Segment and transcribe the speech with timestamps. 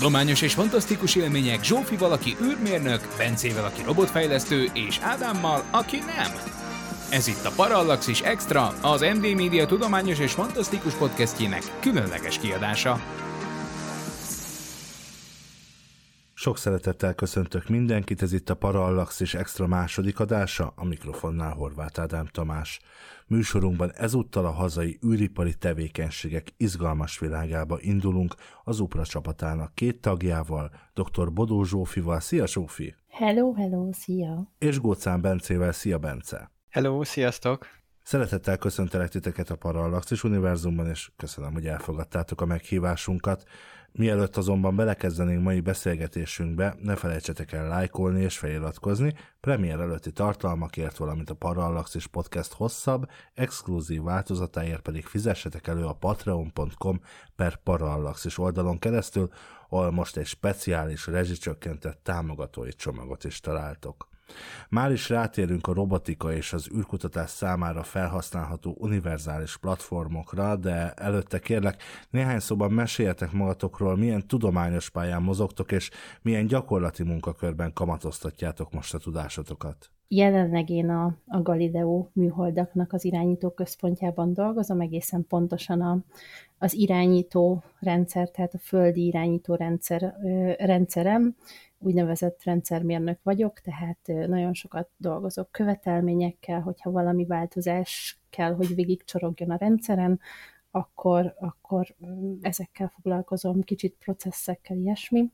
[0.00, 6.32] Tudományos és fantasztikus élmények Zsófival, aki űrmérnök, Bencével, aki robotfejlesztő, és Ádámmal, aki nem.
[7.10, 13.00] Ez itt a Parallaxis Extra, az MD Media tudományos és fantasztikus podcastjének különleges kiadása.
[16.34, 22.26] Sok szeretettel köszöntök mindenkit, ez itt a Parallaxis Extra második adása, a mikrofonnál Horváth Ádám
[22.26, 22.80] Tamás.
[23.30, 31.32] Műsorunkban ezúttal a hazai űripari tevékenységek izgalmas világába indulunk az UPRA csapatának két tagjával, dr.
[31.32, 32.20] Bodó Zsófival.
[32.20, 32.94] Szia Zsófi!
[33.08, 34.52] Hello, hello, szia!
[34.58, 35.72] És Gócán Bencével.
[35.72, 36.50] Szia Bence!
[36.70, 37.66] Hello, sziasztok!
[38.02, 43.44] Szeretettel köszöntelek titeket a Parallaxis univerzumban, és köszönöm, hogy elfogadtátok a meghívásunkat.
[43.92, 51.30] Mielőtt azonban belekezdenénk mai beszélgetésünkbe, ne felejtsetek el lájkolni és feliratkozni, premier előtti tartalmakért, valamint
[51.30, 57.00] a Parallaxis podcast hosszabb, exkluzív változatáért pedig fizessetek elő a patreon.com
[57.36, 59.30] per Parallaxis oldalon keresztül,
[59.68, 64.09] ahol most egy speciális rezsicsökkentett támogatói csomagot is találtok.
[64.68, 71.82] Már is rátérünk a robotika és az űrkutatás számára felhasználható univerzális platformokra, de előtte kérlek,
[72.10, 75.90] néhány szóban meséljetek magatokról, milyen tudományos pályán mozogtok, és
[76.22, 79.90] milyen gyakorlati munkakörben kamatoztatjátok most a tudásotokat.
[80.12, 85.98] Jelenleg én a, a Galileo műholdaknak az irányító központjában dolgozom, egészen pontosan a,
[86.58, 91.36] az irányító rendszer, tehát a földi irányító rendszer, ö, rendszerem,
[91.78, 99.56] úgynevezett rendszermérnök vagyok, tehát nagyon sokat dolgozok követelményekkel, hogyha valami változás kell, hogy végigcsorogjon a
[99.56, 100.20] rendszeren,
[100.70, 101.94] akkor, akkor
[102.40, 105.30] ezekkel foglalkozom, kicsit processzekkel, ilyesmi.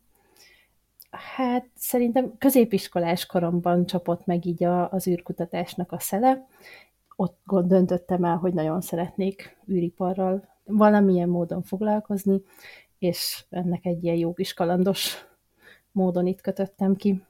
[1.11, 6.47] Hát szerintem középiskolás koromban csapott meg így a, az űrkutatásnak a szele.
[7.17, 12.43] Ott döntöttem el, hogy nagyon szeretnék űriparral valamilyen módon foglalkozni,
[12.99, 15.27] és ennek egy ilyen jó kis kalandos
[15.93, 17.23] módon itt kötöttem ki.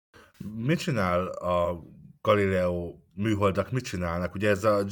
[0.56, 1.82] Mit csinál a
[2.22, 4.34] Galileo műholdak, mit csinálnak?
[4.34, 4.84] Ugye ez a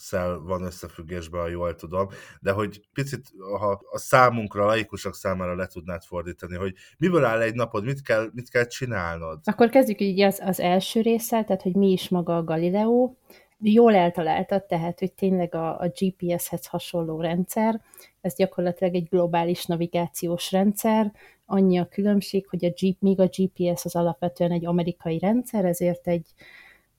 [0.00, 2.08] GPS-szel van összefüggésben, ha jól tudom,
[2.40, 7.40] de hogy picit, ha a számunkra, a laikusok számára le tudnád fordítani, hogy miből áll
[7.40, 9.40] egy napod, mit kell, mit kell csinálnod?
[9.44, 13.14] Akkor kezdjük így az, az első résszel, tehát hogy mi is maga a Galileo.
[13.62, 17.80] Jól eltaláltad, tehát hogy tényleg a, a GPS-hez hasonló rendszer,
[18.20, 21.12] ez gyakorlatilag egy globális navigációs rendszer,
[21.46, 26.06] annyi a különbség, hogy a G, míg a GPS az alapvetően egy amerikai rendszer, ezért
[26.06, 26.26] egy,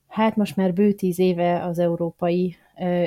[0.08, 2.56] hát most már bő tíz éve az európai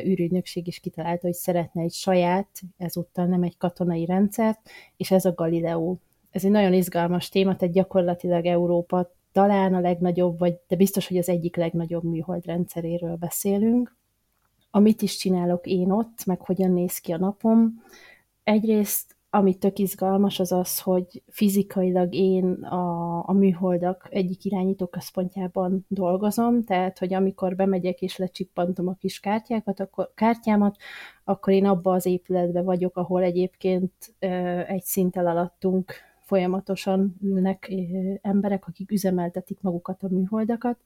[0.06, 4.60] űrügynökség is kitalálta, hogy szeretne egy saját, ezúttal nem egy katonai rendszert,
[4.98, 5.98] és ez a Galileo.
[6.32, 11.18] Ez egy nagyon izgalmas téma, tehát gyakorlatilag Európa talán a legnagyobb, vagy de biztos, hogy
[11.18, 13.96] az egyik legnagyobb műhold rendszeréről beszélünk.
[14.72, 17.82] Amit is csinálok én ott, meg hogyan néz ki a napom.
[18.44, 25.86] Egyrészt ami tök izgalmas, az az, hogy fizikailag én a, a műholdak egyik irányító központjában
[25.88, 30.76] dolgozom, tehát, hogy amikor bemegyek és lecsippantom a kis kártyákat, akkor, kártyámat,
[31.24, 33.94] akkor én abba az épületbe vagyok, ahol egyébként
[34.68, 37.74] egy szinttel alattunk folyamatosan ülnek
[38.22, 40.78] emberek, akik üzemeltetik magukat a műholdakat,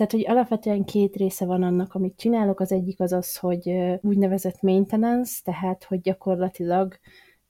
[0.00, 2.60] tehát, hogy alapvetően két része van annak, amit csinálok.
[2.60, 6.98] Az egyik az az, hogy úgynevezett maintenance, tehát, hogy gyakorlatilag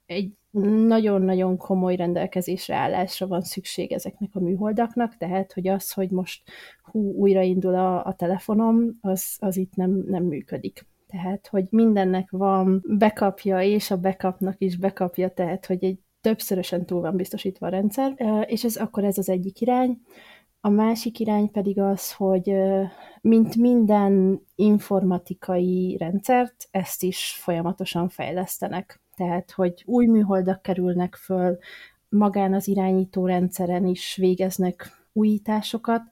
[0.06, 0.32] egy
[0.86, 6.42] nagyon-nagyon komoly rendelkezésre állásra van szükség ezeknek a műholdaknak, tehát, hogy az, hogy most
[6.82, 10.86] hú, újraindul a, a telefonom, az, az itt nem, nem működik.
[11.06, 17.00] Tehát, hogy mindennek van bekapja, és a backupnak is bekapja, tehát, hogy egy többszörösen túl
[17.00, 18.14] van biztosítva a rendszer,
[18.46, 20.00] és ez akkor ez az egyik irány.
[20.62, 22.52] A másik irány pedig az, hogy
[23.20, 29.00] mint minden informatikai rendszert, ezt is folyamatosan fejlesztenek.
[29.16, 31.58] Tehát, hogy új műholdak kerülnek föl,
[32.08, 36.02] magán az irányító rendszeren is végeznek újításokat,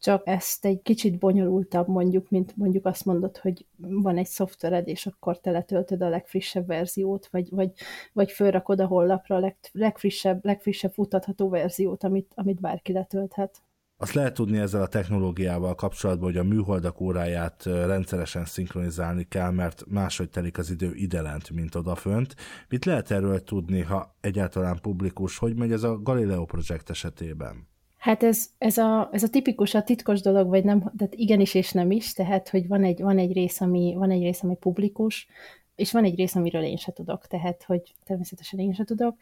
[0.00, 5.06] csak ezt egy kicsit bonyolultabb mondjuk, mint mondjuk azt mondod, hogy van egy szoftvered, és
[5.06, 7.72] akkor te letöltöd a legfrissebb verziót, vagy, vagy,
[8.12, 13.62] vagy fölrakod a honlapra a leg, legfrissebb, legfrissebb futatható verziót, amit, amit bárki letölthet.
[14.02, 19.84] Azt lehet tudni ezzel a technológiával kapcsolatban, hogy a műholdak óráját rendszeresen szinkronizálni kell, mert
[19.88, 22.34] máshogy telik az idő idelent, mint odafönt.
[22.68, 27.68] Mit lehet erről tudni, ha egyáltalán publikus, hogy megy ez a Galileo projekt esetében?
[27.98, 31.72] Hát ez, ez, a, ez a tipikus, a titkos dolog, vagy nem, tehát igenis és
[31.72, 35.26] nem is, tehát, hogy van egy, van egy, rész, ami, van egy rész, ami publikus,
[35.74, 39.16] és van egy rész, amiről én se tudok, tehát, hogy természetesen én se tudok.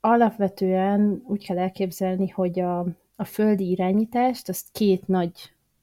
[0.00, 2.86] Alapvetően úgy kell elképzelni, hogy a,
[3.20, 5.32] a földi irányítást, azt két nagy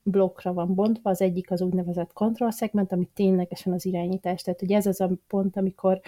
[0.04, 4.42] blokkra van bontva, az egyik az úgynevezett control segment, ami ténylegesen az irányítás.
[4.42, 6.02] Tehát, hogy ez az a pont, amikor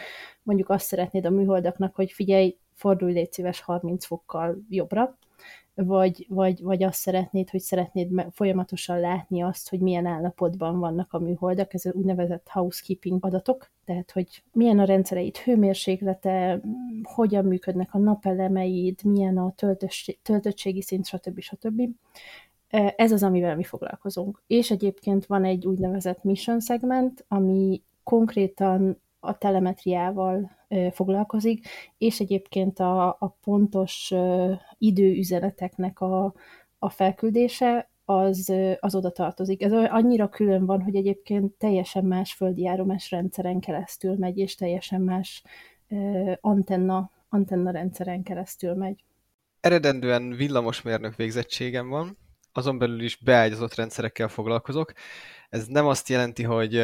[0.43, 5.17] mondjuk azt szeretnéd a műholdaknak, hogy figyelj, fordulj légy szíves 30 fokkal jobbra,
[5.73, 11.19] vagy, vagy, vagy azt szeretnéd, hogy szeretnéd folyamatosan látni azt, hogy milyen állapotban vannak a
[11.19, 16.61] műholdak, ez úgynevezett housekeeping adatok, tehát hogy milyen a rendszereit hőmérséklete,
[17.03, 19.53] hogyan működnek a napelemeid, milyen a
[20.21, 21.39] töltöttségi szint, stb.
[21.39, 21.81] stb.
[22.95, 24.43] Ez az, amivel mi foglalkozunk.
[24.47, 30.57] És egyébként van egy úgynevezett mission segment, ami konkrétan a telemetriával
[30.91, 31.67] foglalkozik,
[31.97, 34.13] és egyébként a, a pontos
[34.77, 36.33] időüzeneteknek a,
[36.79, 39.63] a felküldése az, az oda tartozik.
[39.63, 45.01] Ez annyira külön van, hogy egyébként teljesen más földi járomás rendszeren keresztül megy, és teljesen
[45.01, 45.43] más
[46.41, 49.03] antenna, antenna rendszeren keresztül megy.
[49.59, 52.17] Eredendően villamosmérnök végzettségem van,
[52.53, 54.93] azon belül is beágyazott rendszerekkel foglalkozok.
[55.49, 56.83] Ez nem azt jelenti, hogy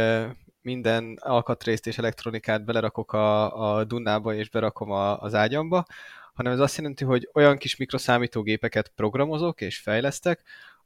[0.65, 5.85] minden alkatrészt és elektronikát belerakok a, a Dunnába és berakom a, az ágyamba,
[6.33, 10.43] hanem ez azt jelenti, hogy olyan kis mikroszámítógépeket programozok és fejlesztek,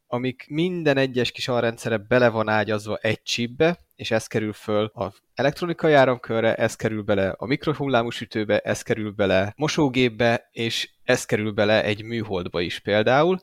[0.08, 5.14] amik minden egyes kis alrendszere bele van ágyazva egy chipbe, és ez kerül föl az
[5.34, 11.52] elektronikai áramkörre, ez kerül bele a mikrohullámú sütőbe, ez kerül bele mosógépbe, és ez kerül
[11.52, 13.40] bele egy műholdba is például.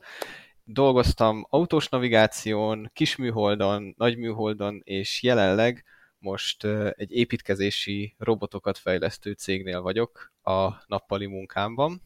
[0.63, 5.85] Dolgoztam autós navigáción, kisműholdon, nagyműholdon, és jelenleg
[6.19, 12.01] most egy építkezési robotokat fejlesztő cégnél vagyok a nappali munkámban.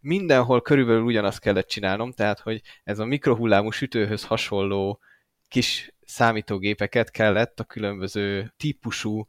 [0.00, 5.00] Mindenhol körülbelül ugyanazt kellett csinálnom, tehát hogy ez a mikrohullámú sütőhöz hasonló
[5.48, 9.26] kis számítógépeket kellett a különböző típusú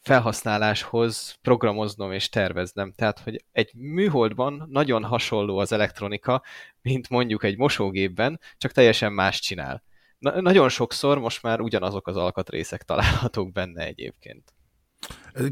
[0.00, 2.92] felhasználáshoz programoznom és terveznem.
[2.92, 6.42] Tehát, hogy egy műholdban nagyon hasonló az elektronika,
[6.82, 9.82] mint mondjuk egy mosógépben, csak teljesen más csinál
[10.20, 14.54] na- nagyon sokszor most már ugyanazok az alkatrészek találhatók benne egyébként.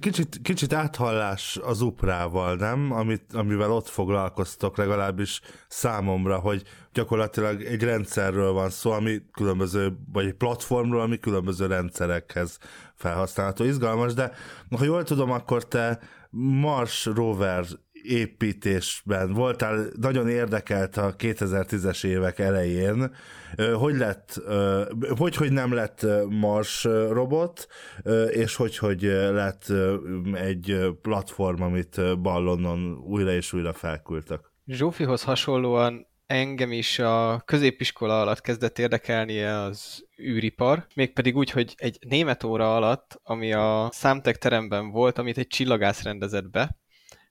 [0.00, 2.92] Kicsit, kicsit áthallás az uprával, nem?
[2.92, 6.62] Amit, amivel ott foglalkoztok, legalábbis számomra, hogy
[6.92, 12.58] gyakorlatilag egy rendszerről van szó, ami különböző, vagy egy platformról, ami különböző rendszerekhez
[12.94, 13.64] felhasználható.
[13.64, 14.32] Izgalmas, de
[14.76, 15.98] ha jól tudom, akkor te
[16.30, 17.64] Mars rover
[18.02, 23.14] építésben voltál, nagyon érdekelt a 2010-es évek elején,
[23.74, 24.40] hogy lett,
[25.16, 27.66] hogy, hogy nem lett Mars robot,
[28.30, 29.02] és hogy, hogy
[29.32, 29.72] lett
[30.32, 34.40] egy platform, amit Ballonon újra és újra felküldtek.
[34.66, 41.98] Zsófihoz hasonlóan engem is a középiskola alatt kezdett érdekelni az űripar, mégpedig úgy, hogy egy
[42.08, 46.76] német óra alatt, ami a számtek teremben volt, amit egy csillagász rendezett be,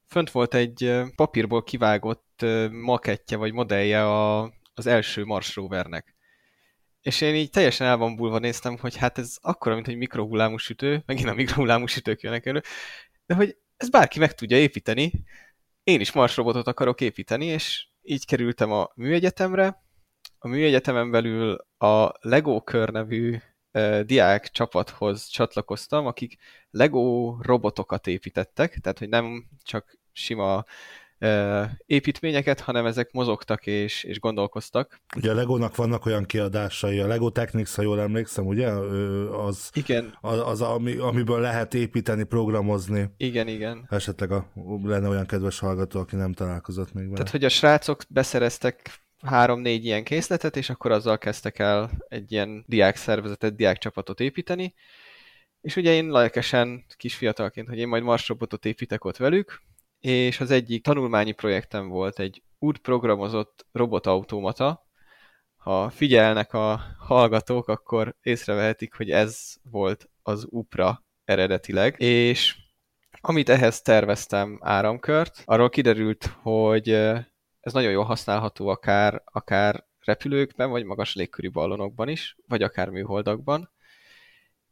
[0.07, 4.41] fönt volt egy papírból kivágott makettje vagy modellje a,
[4.73, 6.15] az első Mars rovernek.
[7.01, 11.29] És én így teljesen elvambulva néztem, hogy hát ez akkora, mint egy mikrohullámú sütő, megint
[11.29, 12.61] a mikrohullámú sütők jönnek elő,
[13.25, 15.11] de hogy ez bárki meg tudja építeni,
[15.87, 19.83] én is Mars robotot akarok építeni, és így kerültem a műegyetemre.
[20.37, 23.37] A műegyetemen belül a Lego kör nevű
[24.01, 26.37] diák csapathoz csatlakoztam, akik
[26.69, 30.65] Lego robotokat építettek, tehát hogy nem csak sima
[31.85, 35.01] építményeket, hanem ezek mozogtak és, és gondolkoztak.
[35.15, 38.67] Ugye a Legónak vannak olyan kiadásai, a Lego Technics, ha jól emlékszem, ugye?
[38.67, 40.17] Az, igen.
[40.21, 43.09] Az, az ami, amiből lehet építeni, programozni.
[43.17, 43.87] Igen, igen.
[43.89, 44.51] Esetleg a,
[44.83, 47.15] lenne olyan kedves hallgató, aki nem találkozott még vele.
[47.15, 52.63] Tehát, hogy a srácok beszereztek három-négy ilyen készletet, és akkor azzal kezdtek el egy ilyen
[52.67, 54.73] diák szervezetet, diák csapatot építeni.
[55.61, 59.61] És ugye én lelkesen kisfiatalként, hogy én majd Mars robotot építek ott velük,
[59.99, 64.85] és az egyik tanulmányi projektem volt egy úgy programozott robotautomata,
[65.55, 72.55] ha figyelnek a hallgatók, akkor észrevehetik, hogy ez volt az UPRA eredetileg, és
[73.21, 76.89] amit ehhez terveztem áramkört, arról kiderült, hogy
[77.59, 83.71] ez nagyon jól használható akár, akár repülőkben, vagy magas légkörű ballonokban is, vagy akár műholdakban,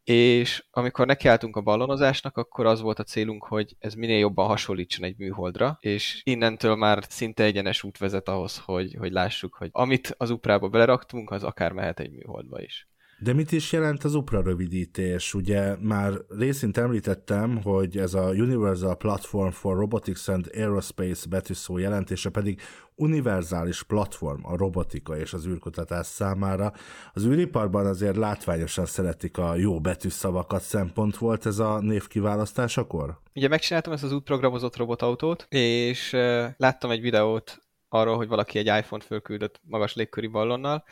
[0.06, 5.06] és amikor nekiálltunk a ballonozásnak, akkor az volt a célunk, hogy ez minél jobban hasonlítson
[5.06, 10.16] egy műholdra, és innentől már szinte egyenes út vezet ahhoz, hogy, hogy lássuk, hogy amit
[10.18, 12.88] az uprába beleraktunk, az akár mehet egy műholdba is.
[13.20, 15.34] De mit is jelent az UPRA rövidítés?
[15.34, 22.30] Ugye már részint említettem, hogy ez a Universal Platform for Robotics and Aerospace betűszó jelentése
[22.30, 22.62] pedig
[22.96, 26.74] univerzális platform a robotika és az űrkutatás számára.
[27.14, 33.20] Az űriparban azért látványosan szeretik a jó betűszavakat, szempont volt ez a név kiválasztásakor?
[33.36, 36.12] Ugye megcsináltam ezt az útprogramozott robotautót, és
[36.58, 40.84] láttam egy videót arról, hogy valaki egy iPhone-t fölküldött magas légköri ballonnal,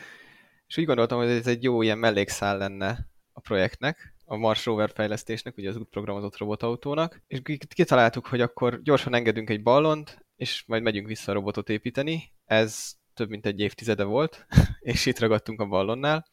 [0.73, 4.91] és úgy gondoltam, hogy ez egy jó ilyen mellékszál lenne a projektnek, a Mars Rover
[4.93, 10.83] fejlesztésnek, ugye az útprogramozott robotautónak, és kitaláltuk, hogy akkor gyorsan engedünk egy ballont, és majd
[10.83, 12.31] megyünk vissza a robotot építeni.
[12.45, 14.45] Ez több mint egy évtizede volt,
[14.79, 16.27] és itt ragadtunk a ballonnál.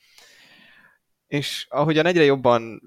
[1.27, 2.83] És ahogyan egyre jobban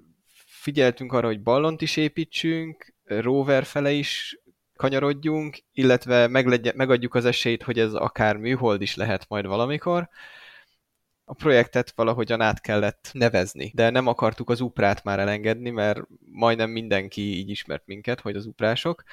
[0.46, 4.40] figyeltünk arra, hogy ballont is építsünk, rover fele is
[4.76, 10.10] kanyarodjunk, illetve meglegye, megadjuk az esélyt, hogy ez akár műhold is lehet majd valamikor,
[11.26, 16.02] a projektet valahogyan át kellett nevezni, de nem akartuk az uprát már elengedni, mert
[16.32, 19.04] majdnem mindenki így ismert minket, hogy az uprások,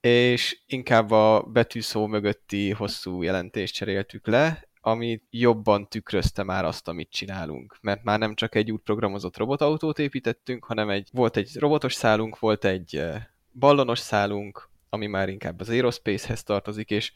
[0.00, 7.10] és inkább a betűszó mögötti hosszú jelentést cseréltük le, ami jobban tükrözte már azt, amit
[7.10, 7.78] csinálunk.
[7.80, 12.64] Mert már nem csak egy útprogramozott robotautót építettünk, hanem egy, volt egy robotos szálunk, volt
[12.64, 17.12] egy eh, ballonos szálunk, ami már inkább az Aerospace-hez tartozik, és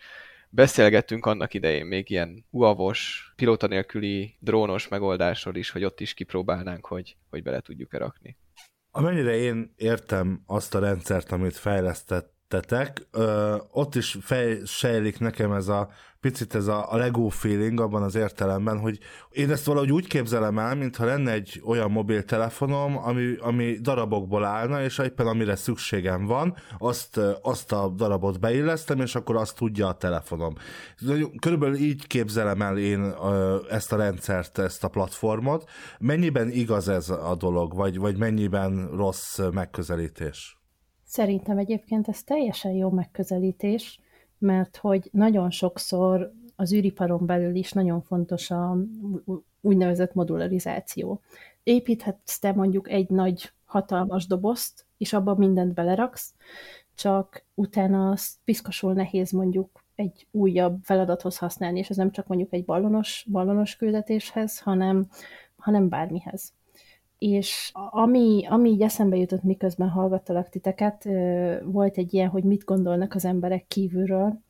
[0.50, 6.87] beszélgettünk annak idején még ilyen uavos, pilóta nélküli drónos megoldásról is, hogy ott is kipróbálnánk,
[6.87, 8.37] hogy, hogy bele tudjuk-e rakni.
[8.90, 11.57] Amennyire én értem azt a rendszert, amit
[12.50, 15.88] fejlesztettetek, ö, ott is fejsejlik nekem ez a
[16.21, 18.99] picit ez a, a Lego feeling abban az értelemben, hogy
[19.30, 24.83] én ezt valahogy úgy képzelem el, mintha lenne egy olyan mobiltelefonom, ami, ami darabokból állna,
[24.83, 29.97] és éppen amire szükségem van, azt, azt a darabot beillesztem, és akkor azt tudja a
[29.97, 30.54] telefonom.
[31.38, 33.14] Körülbelül így képzelem el én
[33.71, 35.71] ezt a rendszert, ezt a platformot.
[35.99, 40.60] Mennyiben igaz ez a dolog, vagy, vagy mennyiben rossz megközelítés?
[41.11, 44.00] Szerintem egyébként ez teljesen jó megközelítés,
[44.38, 48.76] mert hogy nagyon sokszor az űriparon belül is nagyon fontos a
[49.61, 51.21] úgynevezett modularizáció.
[51.62, 56.35] Építhetsz te mondjuk egy nagy, hatalmas dobozt, és abban mindent beleraksz,
[56.95, 62.52] csak utána az piszkosul nehéz mondjuk egy újabb feladathoz használni, és ez nem csak mondjuk
[62.52, 65.09] egy ballonos, ballonos küldetéshez, hanem,
[65.57, 66.52] hanem bármihez.
[67.20, 71.08] És ami, ami így eszembe jutott, miközben hallgattalak titeket,
[71.64, 74.40] volt egy ilyen, hogy mit gondolnak az emberek kívülről.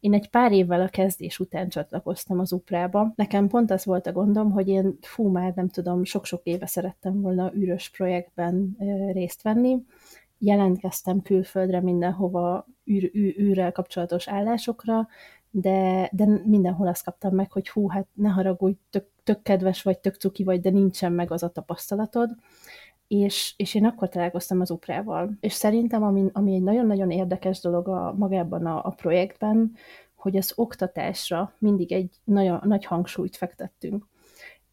[0.00, 3.12] Én egy pár évvel a kezdés után csatlakoztam az uprába.
[3.16, 7.20] Nekem pont az volt a gondom, hogy én fú, már nem tudom, sok-sok éve szerettem
[7.20, 8.76] volna űrös projektben
[9.12, 9.84] részt venni.
[10.38, 15.08] Jelentkeztem külföldre mindenhova űr, űr, űrrel kapcsolatos állásokra,
[15.50, 19.98] de, de mindenhol azt kaptam meg, hogy hú, hát ne haragudj, tök, tök kedves vagy,
[19.98, 22.30] tök cuki vagy, de nincsen meg az a tapasztalatod.
[23.06, 25.36] És, és én akkor találkoztam az uprával.
[25.40, 29.72] És szerintem, ami, ami egy nagyon-nagyon érdekes dolog a, magában a, a projektben,
[30.14, 34.06] hogy az oktatásra mindig egy nagyon nagy hangsúlyt fektettünk.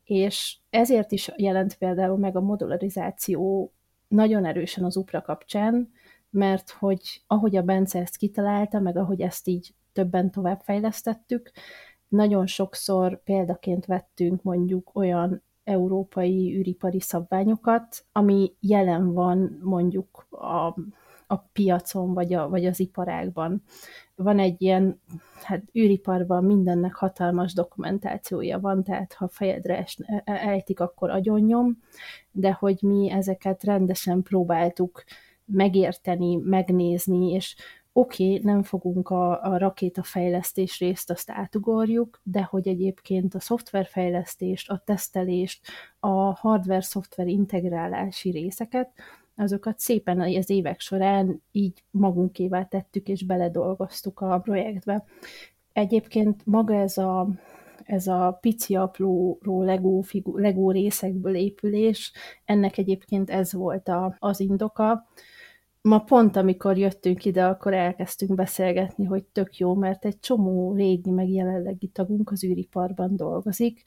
[0.03, 3.71] És ezért is jelent például meg a modularizáció
[4.07, 5.91] nagyon erősen az UPRA kapcsán,
[6.29, 11.51] mert hogy ahogy a Bence ezt kitalálta, meg ahogy ezt így többen továbbfejlesztettük.
[12.07, 20.75] Nagyon sokszor példaként vettünk mondjuk olyan európai űripari szabványokat, ami jelen van mondjuk a,
[21.27, 23.63] a piacon, vagy, a, vagy az iparágban.
[24.15, 25.01] Van egy ilyen,
[25.43, 31.79] hát űriparban mindennek hatalmas dokumentációja van, tehát ha fejedre es, e, ejtik, akkor agyonnyom,
[32.31, 35.03] de hogy mi ezeket rendesen próbáltuk
[35.45, 37.55] megérteni, megnézni, és
[37.97, 44.69] oké, okay, nem fogunk a, a rakétafejlesztés részt, azt átugorjuk, de hogy egyébként a szoftverfejlesztést,
[44.69, 45.67] a tesztelést,
[45.99, 46.07] a
[46.39, 48.91] hardware-szoftver integrálási részeket,
[49.35, 55.05] azokat szépen az évek során így magunkévá tettük és beledolgoztuk a projektbe.
[55.73, 57.27] Egyébként maga ez a,
[57.83, 62.11] ez a pici apró Lego, figu, Lego részekből épülés,
[62.45, 65.07] ennek egyébként ez volt a, az indoka,
[65.85, 71.11] ma pont amikor jöttünk ide, akkor elkezdtünk beszélgetni, hogy tök jó, mert egy csomó régi,
[71.11, 73.83] meg jelenlegi tagunk az űriparban dolgozik,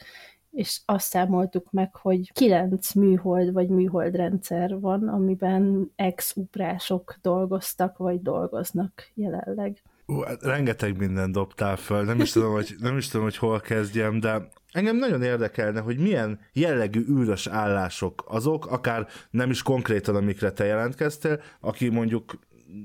[0.50, 9.10] és azt számoltuk meg, hogy kilenc műhold vagy műholdrendszer van, amiben ex-uprások dolgoztak, vagy dolgoznak
[9.14, 9.82] jelenleg.
[10.06, 13.60] Ú, hát rengeteg mindent dobtál föl, nem is, tudom, hogy, nem is tudom, hogy hol
[13.60, 20.16] kezdjem, de Engem nagyon érdekelne, hogy milyen jellegű űrös állások azok, akár nem is konkrétan,
[20.16, 22.38] amikre te jelentkeztél, aki mondjuk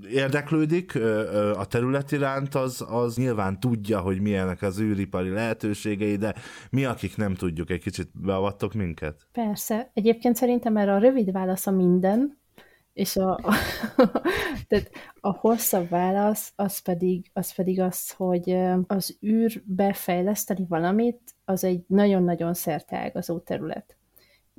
[0.10, 0.96] érdeklődik
[1.56, 6.36] a terület iránt, az, az nyilván tudja, hogy milyenek az űripari lehetőségei, de
[6.70, 9.28] mi, akik nem tudjuk, egy kicsit beavattok minket?
[9.32, 9.92] Persze.
[9.94, 12.42] Egyébként szerintem erre a rövid válasz a minden,
[12.94, 13.54] és a, a,
[14.68, 18.56] tehát a hosszabb válasz az pedig, az pedig az, hogy
[18.88, 23.96] az űrbe fejleszteni valamit, az egy nagyon-nagyon szerteágazó terület.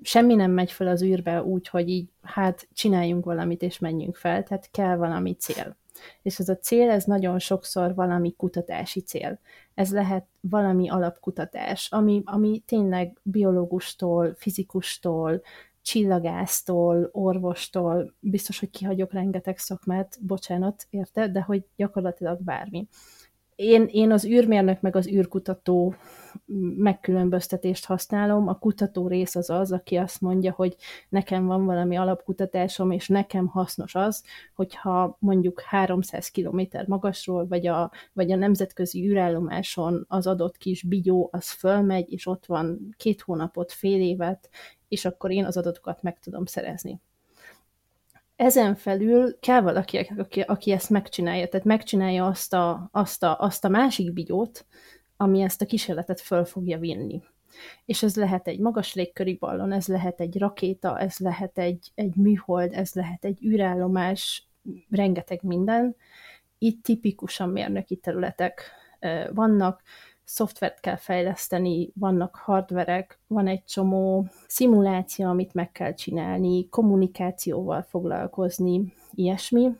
[0.02, 4.42] Semmi nem megy fel az űrbe úgy, hogy így, hát csináljunk valamit és menjünk fel,
[4.42, 5.76] tehát kell valami cél.
[6.22, 9.38] És ez a cél, ez nagyon sokszor valami kutatási cél.
[9.74, 15.42] Ez lehet valami alapkutatás, ami, ami tényleg biológustól, fizikustól,
[15.82, 22.88] csillagásztól, orvostól, biztos, hogy kihagyok rengeteg szakmát, bocsánat, érte, de hogy gyakorlatilag bármi.
[23.56, 25.94] Én, én az űrmérnök meg az űrkutató
[26.76, 28.48] megkülönböztetést használom.
[28.48, 30.76] A kutató rész az az, aki azt mondja, hogy
[31.08, 37.90] nekem van valami alapkutatásom, és nekem hasznos az, hogyha mondjuk 300 km magasról, vagy a,
[38.12, 43.72] vagy a nemzetközi űrállomáson az adott kis bigyó, az fölmegy, és ott van két hónapot,
[43.72, 44.50] fél évet,
[44.88, 47.00] és akkor én az adatokat meg tudom szerezni.
[48.36, 53.64] Ezen felül kell valaki, aki, aki ezt megcsinálja, tehát megcsinálja azt a, azt, a, azt
[53.64, 54.66] a másik bigyót,
[55.16, 57.22] ami ezt a kísérletet föl fogja vinni.
[57.84, 62.16] És ez lehet egy magas légköri ballon, ez lehet egy rakéta, ez lehet egy, egy
[62.16, 64.48] műhold, ez lehet egy űrállomás,
[64.90, 65.96] rengeteg minden.
[66.58, 68.70] Itt tipikusan mérnöki területek
[69.32, 69.82] vannak,
[70.24, 78.92] szoftvert kell fejleszteni, vannak hardverek, van egy csomó szimuláció, amit meg kell csinálni, kommunikációval foglalkozni,
[79.14, 79.70] ilyesmi.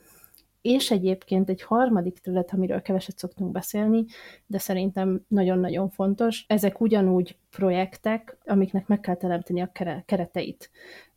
[0.60, 4.04] És egyébként egy harmadik terület, amiről keveset szoktunk beszélni,
[4.46, 9.72] de szerintem nagyon-nagyon fontos, ezek ugyanúgy projektek, amiknek meg kell teremteni a
[10.04, 10.70] kereteit.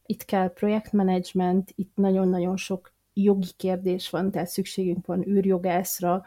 [0.05, 6.23] Itt kell projektmenedzsment, itt nagyon-nagyon sok jogi kérdés van, tehát szükségünk van űrjogászra,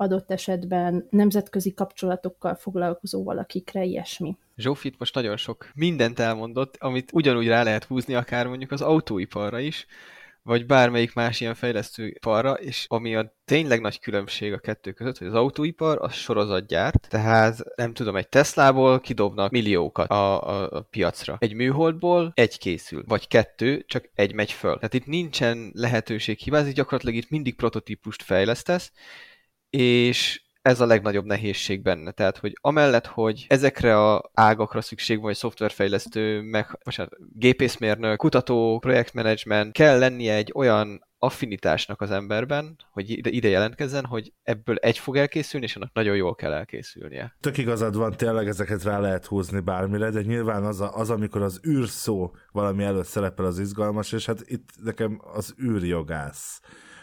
[0.00, 4.36] adott esetben nemzetközi kapcsolatokkal foglalkozó valakikre, ilyesmi.
[4.56, 9.58] Zsófit most nagyon sok mindent elmondott, amit ugyanúgy rá lehet húzni akár mondjuk az autóiparra
[9.58, 9.86] is,
[10.42, 15.26] vagy bármelyik más ilyen fejlesztőiparra, és ami a tényleg nagy különbség a kettő között, hogy
[15.26, 21.36] az autóipar az sorozatgyárt, tehát nem tudom, egy Teslából kidobnak milliókat a, a, a piacra.
[21.38, 24.74] Egy műholdból egy készül, vagy kettő, csak egy megy föl.
[24.74, 28.92] Tehát itt nincsen lehetőség hibázni, gyakorlatilag itt mindig prototípust fejlesztesz,
[29.70, 32.10] és ez a legnagyobb nehézség benne.
[32.10, 38.78] Tehát, hogy amellett, hogy ezekre a ágakra szükség van, hogy szoftverfejlesztő, meg, bocsánat, gépészmérnök, kutató,
[38.78, 44.98] projektmenedzsment, kell lennie egy olyan affinitásnak az emberben, hogy ide, ide jelentkezzen, hogy ebből egy
[44.98, 47.36] fog elkészülni, és annak nagyon jól kell elkészülnie.
[47.40, 51.42] Tök igazad van, tényleg ezeket rá lehet húzni bármire, de nyilván az, a, az amikor
[51.42, 56.60] az űrszó valami előtt szerepel az izgalmas, és hát itt nekem az űrjogász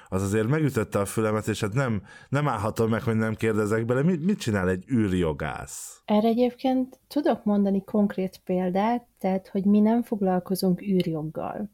[0.10, 4.04] az azért megütötte a fülemet, és hát nem, nem állhatom meg, hogy nem kérdezek bele,
[4.04, 6.02] mit, mit csinál egy űrjogász?
[6.06, 11.70] Erre egyébként tudok mondani konkrét példát, tehát, hogy mi nem foglalkozunk űrjoggal,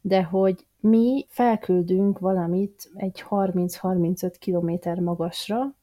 [0.00, 5.74] de hogy mi felküldünk valamit egy 30-35 kilométer magasra,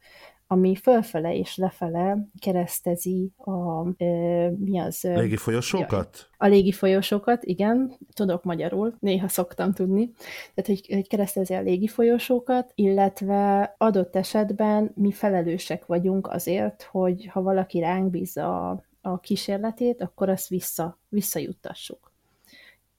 [0.53, 5.01] ami fölfele és lefele keresztezi a, e, mi az?
[5.01, 6.29] Légi folyosókat?
[6.37, 10.11] A légi folyosókat, igen, tudok magyarul, néha szoktam tudni.
[10.53, 17.27] Tehát, hogy, hogy keresztezi a légi folyosókat, illetve adott esetben mi felelősek vagyunk azért, hogy
[17.31, 22.12] ha valaki ránk bízza a, a kísérletét, akkor azt vissza, visszajuttassuk.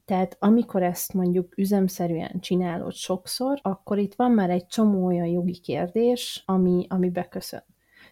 [0.04, 5.60] Tehát amikor ezt mondjuk üzemszerűen csinálod sokszor, akkor itt van már egy csomó olyan jogi
[5.60, 7.64] kérdés, ami, ami beköszön.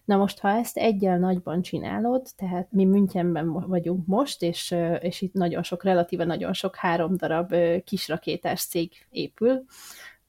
[0.04, 5.32] Na most, ha ezt egyel nagyban csinálod, tehát mi Münchenben vagyunk most, és, és itt
[5.32, 9.64] nagyon sok, relatíve nagyon sok három darab kisrakétás cég épül,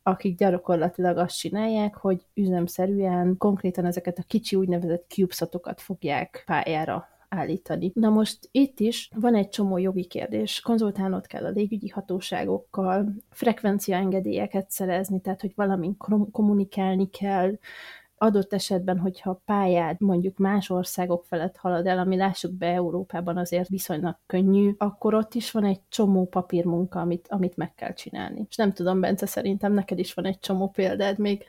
[0.03, 7.91] akik gyakorlatilag azt csinálják, hogy üzemszerűen konkrétan ezeket a kicsi úgynevezett CubeSatokat fogják pályára állítani.
[7.93, 10.59] Na most itt is van egy csomó jogi kérdés.
[10.59, 15.97] Konzultálnod kell a légügyi hatóságokkal, frekvenciaengedélyeket szerezni, tehát hogy valamint
[16.31, 17.51] kommunikálni kell,
[18.23, 23.69] adott esetben, hogyha pályád mondjuk más országok felett halad el, ami lássuk be Európában azért
[23.69, 28.45] viszonylag könnyű, akkor ott is van egy csomó papírmunka, amit, amit meg kell csinálni.
[28.49, 31.45] És nem tudom, Bence, szerintem neked is van egy csomó példád még.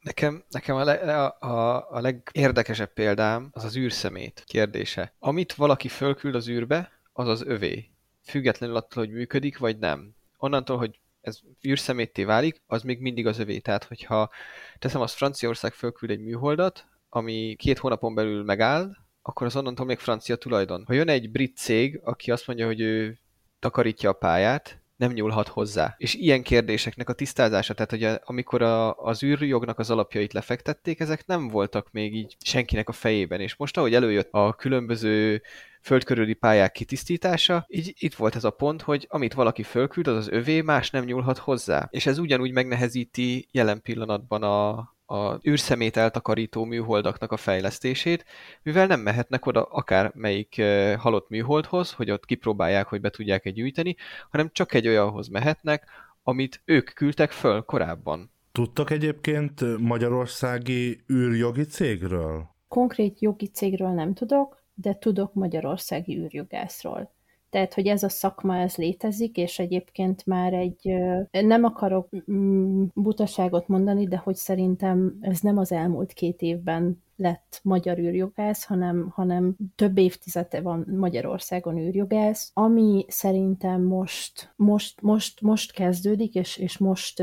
[0.00, 5.14] Nekem, nekem a, le, a, a legérdekesebb példám az az űrszemét kérdése.
[5.18, 7.90] Amit valaki fölküld az űrbe, az az övé.
[8.22, 10.14] Függetlenül attól, hogy működik, vagy nem.
[10.36, 13.58] Onnantól, hogy ez űrszemétté válik, az még mindig az övé.
[13.58, 14.30] Tehát, hogyha
[14.78, 19.98] teszem azt Franciaország fölküld egy műholdat, ami két hónapon belül megáll, akkor az onnantól még
[19.98, 20.84] francia tulajdon.
[20.86, 23.18] Ha jön egy brit cég, aki azt mondja, hogy ő
[23.58, 25.94] takarítja a pályát, nem nyúlhat hozzá.
[25.98, 31.26] És ilyen kérdéseknek a tisztázása, tehát hogy amikor a, az űrjognak az alapjait lefektették, ezek
[31.26, 35.42] nem voltak még így senkinek a fejében, és most ahogy előjött a különböző
[35.82, 40.28] földkörüli pályák kitisztítása, így itt volt ez a pont, hogy amit valaki fölküld, az az
[40.28, 41.88] övé, más nem nyúlhat hozzá.
[41.90, 48.24] És ez ugyanúgy megnehezíti jelen pillanatban a, a űrszemét eltakarító műholdaknak a fejlesztését,
[48.62, 50.62] mivel nem mehetnek oda akár melyik
[50.98, 53.96] halott műholdhoz, hogy ott kipróbálják, hogy be tudják-e gyűjteni,
[54.30, 55.86] hanem csak egy olyanhoz mehetnek,
[56.22, 58.30] amit ők küldtek föl korábban.
[58.52, 62.48] Tudtak egyébként magyarországi űrjogi cégről?
[62.68, 67.12] Konkrét jogi cégről nem tudok, de tudok magyarországi űrjogászról.
[67.50, 70.94] Tehát, hogy ez a szakma, ez létezik, és egyébként már egy,
[71.30, 77.60] nem akarok mm, butaságot mondani, de hogy szerintem ez nem az elmúlt két évben lett
[77.62, 85.72] magyar űrjogász, hanem, hanem több évtizede van Magyarországon űrjogász, ami szerintem most, most, most, most
[85.72, 87.22] kezdődik, és, és most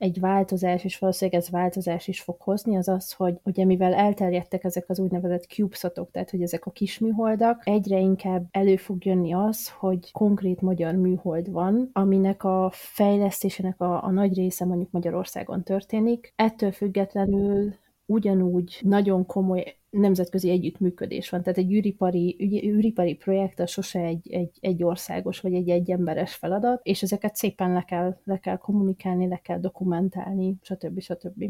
[0.00, 4.64] egy változás, és valószínűleg ez változás is fog hozni, az az, hogy ugye mivel elterjedtek
[4.64, 9.32] ezek az úgynevezett CubeSatok, tehát hogy ezek a kis műholdak, egyre inkább elő fog jönni
[9.32, 15.62] az, hogy konkrét magyar műhold van, aminek a fejlesztésének a, a nagy része mondjuk Magyarországon
[15.62, 16.32] történik.
[16.36, 17.74] Ettől függetlenül
[18.06, 21.42] ugyanúgy nagyon komoly nemzetközi együttműködés van.
[21.42, 26.80] Tehát egy űripari, űripari projekt az sose egy, egy, egy országos vagy egy egyemberes feladat,
[26.82, 31.00] és ezeket szépen le kell, le kell kommunikálni, le kell dokumentálni, stb.
[31.00, 31.44] stb.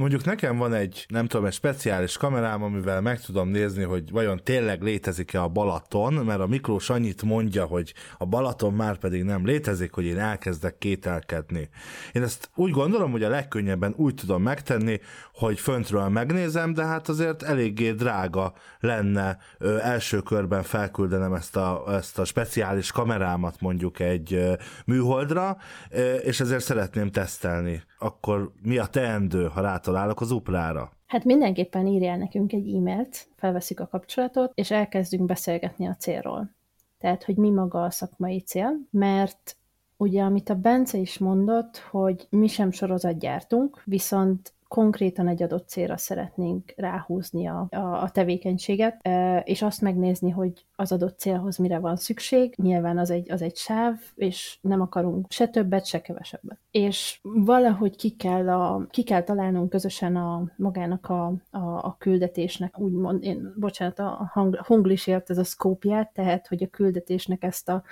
[0.00, 4.40] Mondjuk nekem van egy, nem tudom, egy speciális kamerám, amivel meg tudom nézni, hogy vajon
[4.44, 9.46] tényleg létezik-e a Balaton, mert a Miklós annyit mondja, hogy a Balaton már pedig nem
[9.46, 11.68] létezik, hogy én elkezdek kételkedni.
[12.12, 15.00] Én ezt úgy gondolom, hogy a legkönnyebben úgy tudom megtenni,
[15.34, 21.84] hogy föntről megnézem, de hát azért eléggé drága lenne ö, első körben felküldenem ezt a,
[21.88, 24.52] ezt a speciális kamerámat mondjuk egy ö,
[24.86, 25.56] műholdra,
[25.90, 27.82] ö, és ezért szeretném tesztelni.
[27.98, 29.88] Akkor mi a teendő, ha rátalálok
[30.20, 30.92] az uplára?
[31.06, 36.50] Hát mindenképpen írjál nekünk egy e-mailt, felveszik a kapcsolatot, és elkezdünk beszélgetni a célról.
[36.98, 39.56] Tehát, hogy mi maga a szakmai cél, mert
[39.96, 45.68] ugye, amit a Bence is mondott, hogy mi sem sorozat gyártunk, viszont konkrétan egy adott
[45.68, 49.08] célra szeretnénk ráhúzni a, a, a tevékenységet,
[49.44, 52.54] és azt megnézni, hogy az adott célhoz mire van szükség.
[52.56, 56.58] Nyilván az egy, az egy sáv, és nem akarunk se többet, se kevesebbet.
[56.70, 62.78] És valahogy ki kell, a, ki kell találnunk közösen a magának a, a, a küldetésnek,
[62.78, 67.82] úgymond, én, bocsánat, a hang, hanglisért ez a szkópját, tehát, hogy a küldetésnek ezt a,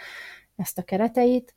[0.57, 1.55] ezt a kereteit,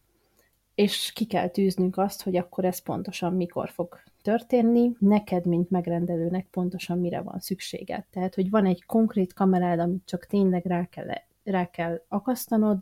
[0.82, 6.48] és ki kell tűznünk azt, hogy akkor ez pontosan mikor fog történni, neked, mint megrendelőnek
[6.52, 8.04] pontosan mire van szükséged.
[8.12, 11.10] Tehát, hogy van egy konkrét kamerád, amit csak tényleg rá kell
[11.44, 12.78] rá kell akasztanod,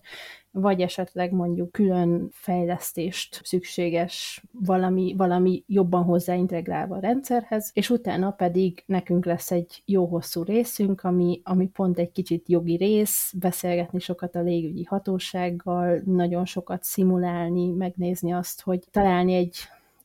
[0.51, 8.83] vagy esetleg mondjuk külön fejlesztést szükséges valami, valami jobban hozzáintegrálva a rendszerhez, és utána pedig
[8.85, 14.35] nekünk lesz egy jó hosszú részünk, ami, ami pont egy kicsit jogi rész, beszélgetni sokat
[14.35, 19.57] a légügyi hatósággal, nagyon sokat szimulálni, megnézni azt, hogy találni egy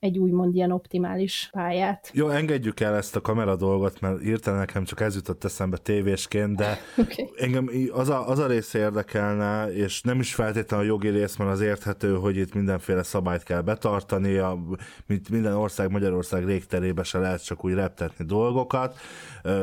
[0.05, 2.11] egy úgymond ilyen optimális pályát.
[2.13, 6.57] Jó, engedjük el ezt a kamera dolgot, mert írtál nekem csak ez jutott eszembe tévésként,
[6.57, 7.31] de okay.
[7.37, 11.51] engem az a, az a része érdekelne, és nem is feltétlenül a jogi rész, mert
[11.51, 14.59] az érthető, hogy itt mindenféle szabályt kell betartani, a,
[15.07, 18.97] mint minden ország, Magyarország régterébe se lehet csak úgy reptetni dolgokat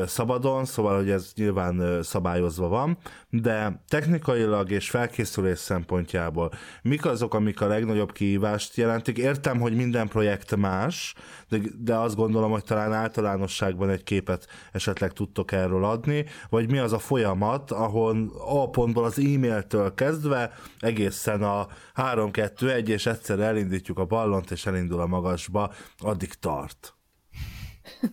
[0.06, 2.98] szabadon, szóval, hogy ez nyilván szabályozva van,
[3.30, 6.50] de technikailag és felkészülés szempontjából
[6.82, 9.18] mik azok, amik a legnagyobb kihívást jelentik?
[9.18, 11.14] Értem, hogy minden projekt projekt más,
[11.48, 16.78] de, de azt gondolom, hogy talán általánosságban egy képet esetleg tudtok erről adni, vagy mi
[16.78, 23.98] az a folyamat, ahol a pontból az e-mailtől kezdve egészen a 3-2-1, és egyszer elindítjuk
[23.98, 26.94] a ballont, és elindul a magasba, addig tart.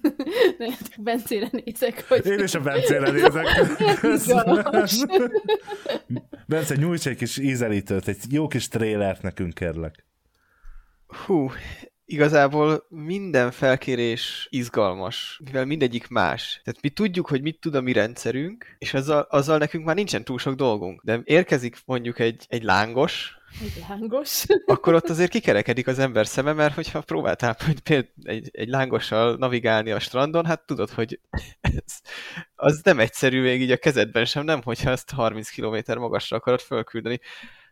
[0.98, 2.26] Bencére nézek, hogy...
[2.26, 3.48] Én is a Bencére nézek.
[6.48, 10.08] Bence, nyújts egy kis ízelítőt, egy jó kis trélert nekünk, kérlek.
[11.10, 11.52] Hú,
[12.12, 16.62] igazából minden felkérés izgalmas, mivel mindegyik más.
[16.64, 20.24] Tehát mi tudjuk, hogy mit tud a mi rendszerünk, és azzal, azzal nekünk már nincsen
[20.24, 21.02] túl sok dolgunk.
[21.04, 24.46] De érkezik mondjuk egy, egy lángos, egy lángos.
[24.66, 29.36] akkor ott azért kikerekedik az ember szeme, mert hogyha próbáltál hogy például egy, egy lángossal
[29.36, 31.20] navigálni a strandon, hát tudod, hogy
[31.62, 32.00] ez,
[32.56, 36.62] az nem egyszerű még így a kezedben sem, nem, hogyha ezt 30 km magasra akarod
[36.62, 37.20] fölküldeni.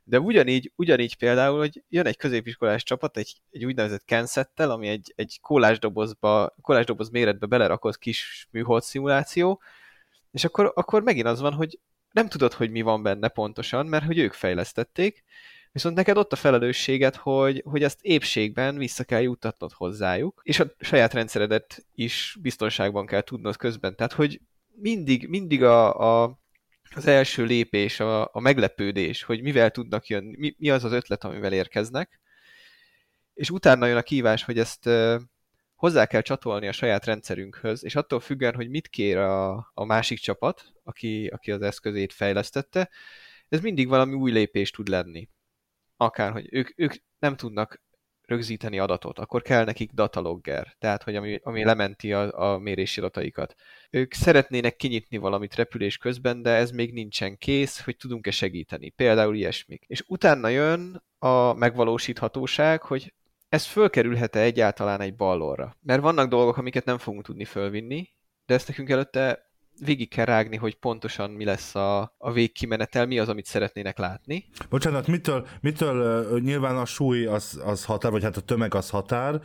[0.09, 5.13] De ugyanígy, ugyanígy például, hogy jön egy középiskolás csapat egy, egy úgynevezett kenszettel, ami egy,
[5.15, 9.61] egy kólásdobozba, kólásdoboz méretbe belerakott kis műhold szimuláció,
[10.31, 11.79] És akkor, akkor megint az van, hogy
[12.11, 15.23] nem tudod, hogy mi van benne pontosan, mert hogy ők fejlesztették,
[15.71, 20.73] viszont neked ott a felelősséget, hogy, hogy ezt épségben vissza kell juttatnod hozzájuk, és a
[20.79, 23.95] saját rendszeredet is biztonságban kell tudnod közben.
[23.95, 24.41] Tehát, hogy
[24.75, 26.39] mindig, mindig a, a,
[26.95, 31.23] az első lépés, a, a meglepődés, hogy mivel tudnak jönni, mi, mi az az ötlet,
[31.23, 32.19] amivel érkeznek,
[33.33, 34.89] és utána jön a kívás, hogy ezt
[35.75, 40.19] hozzá kell csatolni a saját rendszerünkhöz, és attól függően, hogy mit kér a, a másik
[40.19, 42.89] csapat, aki, aki az eszközét fejlesztette,
[43.49, 45.29] ez mindig valami új lépés tud lenni.
[45.97, 47.81] Akárhogy ők, ők nem tudnak
[48.27, 53.55] rögzíteni adatot, akkor kell nekik datalogger, tehát hogy ami, ami lementi a, a mérési adataikat.
[53.89, 58.89] Ők szeretnének kinyitni valamit repülés közben, de ez még nincsen kész, hogy tudunk-e segíteni.
[58.89, 59.83] Például ilyesmik.
[59.87, 63.13] És utána jön a megvalósíthatóság, hogy
[63.49, 65.77] ez fölkerülhet-e egyáltalán egy ballonra?
[65.81, 68.09] Mert vannak dolgok, amiket nem fogunk tudni fölvinni,
[68.45, 69.46] de ezt nekünk előtte
[69.85, 74.45] végig kell rágni, hogy pontosan mi lesz a, a végkimenetel, mi az, amit szeretnének látni.
[74.69, 79.41] Bocsánat, mitől, mitől nyilván a súly az, az határ, vagy hát a tömeg az határ,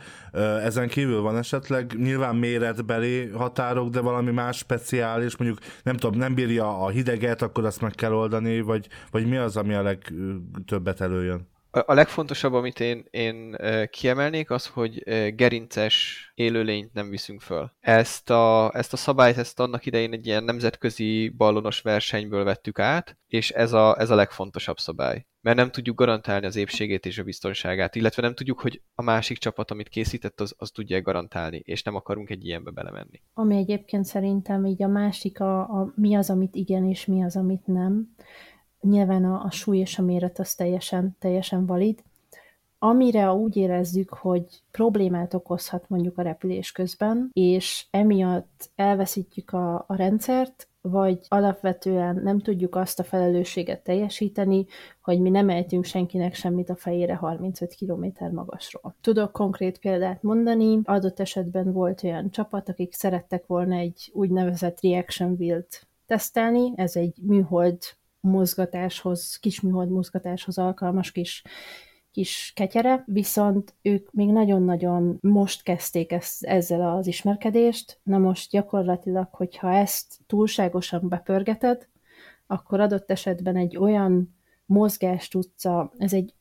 [0.63, 6.33] ezen kívül van esetleg nyilván méretbeli határok, de valami más speciális, mondjuk nem tudom, nem
[6.33, 11.01] bírja a hideget, akkor azt meg kell oldani, vagy, vagy mi az, ami a legtöbbet
[11.01, 11.51] előjön?
[11.75, 13.57] A legfontosabb, amit én, én
[13.89, 15.03] kiemelnék, az, hogy
[15.35, 17.71] gerinces élőlényt nem viszünk föl.
[17.79, 23.17] Ezt a, ezt a szabályt, ezt annak idején egy ilyen nemzetközi ballonos versenyből vettük át,
[23.27, 25.25] és ez a, ez a legfontosabb szabály.
[25.41, 29.37] Mert nem tudjuk garantálni az épségét és a biztonságát, illetve nem tudjuk, hogy a másik
[29.37, 33.21] csapat, amit készített, az, az tudja garantálni, és nem akarunk egy ilyenbe belemenni.
[33.33, 37.35] Ami egyébként szerintem így a másik, a, a mi az, amit igen, és mi az,
[37.35, 38.15] amit nem
[38.83, 42.03] nyilván a, a súly és a méret az teljesen, teljesen valid.
[42.79, 49.95] Amire úgy érezzük, hogy problémát okozhat mondjuk a repülés közben, és emiatt elveszítjük a, a
[49.95, 54.65] rendszert, vagy alapvetően nem tudjuk azt a felelősséget teljesíteni,
[55.01, 58.95] hogy mi nem ejtünk senkinek semmit a fejére 35 km magasról.
[59.01, 65.35] Tudok konkrét példát mondani, adott esetben volt olyan csapat, akik szerettek volna egy úgynevezett reaction
[65.39, 67.77] wheel-t tesztelni, ez egy műhold
[68.23, 71.43] mozgatáshoz, kis műhold mozgatáshoz alkalmas kis,
[72.11, 79.27] kis ketyere, viszont ők még nagyon-nagyon most kezdték ezt, ezzel az ismerkedést, na most gyakorlatilag,
[79.31, 81.87] hogyha ezt túlságosan bepörgeted,
[82.47, 85.65] akkor adott esetben egy olyan mozgást tudsz,
[85.97, 86.33] ez egy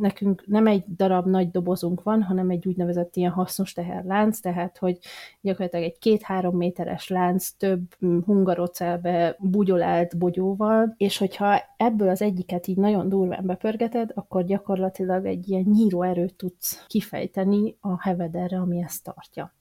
[0.00, 4.98] nekünk nem egy darab nagy dobozunk van, hanem egy úgynevezett ilyen hasznos teherlánc, tehát hogy
[5.40, 12.76] gyakorlatilag egy két-három méteres lánc több hungarocelbe bugyolált bogyóval, és hogyha ebből az egyiket így
[12.76, 19.04] nagyon durván bepörgeted, akkor gyakorlatilag egy ilyen nyíró erőt tudsz kifejteni a hevederre, ami ezt
[19.04, 19.52] tartja.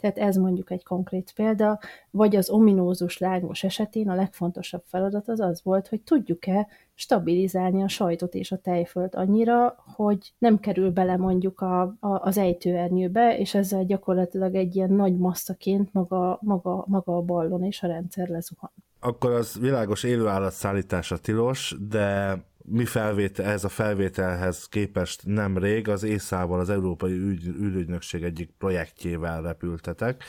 [0.00, 1.78] Tehát ez mondjuk egy konkrét példa,
[2.10, 7.88] vagy az ominózus lágos esetén a legfontosabb feladat az az volt, hogy tudjuk-e stabilizálni a
[7.88, 13.54] sajtot és a tejfölt annyira, hogy nem kerül bele mondjuk a, a, az ejtőernyőbe, és
[13.54, 18.72] ezzel gyakorlatilag egy ilyen nagy masszaként maga, maga, maga a ballon és a rendszer lezuhan.
[19.00, 25.88] Akkor az világos élőállat szállítása tilos, de mi felvétel, ez a felvételhez képest nem rég
[25.88, 30.24] az észával, az Európai Ügy, Ülügynökség egyik projektjével repültetek,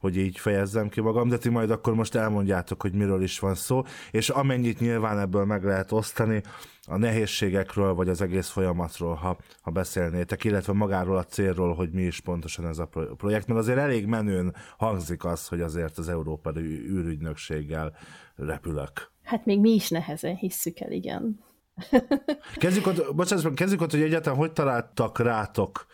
[0.00, 3.54] hogy így fejezzem ki magam, de ti majd akkor most elmondjátok, hogy miről is van
[3.54, 6.42] szó, és amennyit nyilván ebből meg lehet osztani,
[6.88, 12.02] a nehézségekről, vagy az egész folyamatról, ha, ha beszélnétek, illetve magáról a célról, hogy mi
[12.02, 16.86] is pontosan ez a projekt, mert azért elég menőn hangzik az, hogy azért az Európai
[16.88, 17.96] űrügynökséggel
[18.36, 19.10] repülök.
[19.22, 21.44] Hát még mi is nehezen hisszük el, igen.
[22.56, 25.86] Kezdjük ott, bocsánat, kezdjük ott, hogy egyáltalán hogy találtak rátok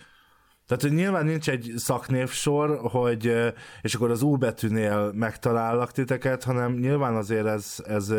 [0.72, 3.32] tehát, hogy nyilván nincs egy szaknévsor, hogy,
[3.82, 8.12] és akkor az U betűnél megtalállak titeket, hanem nyilván azért ez, ez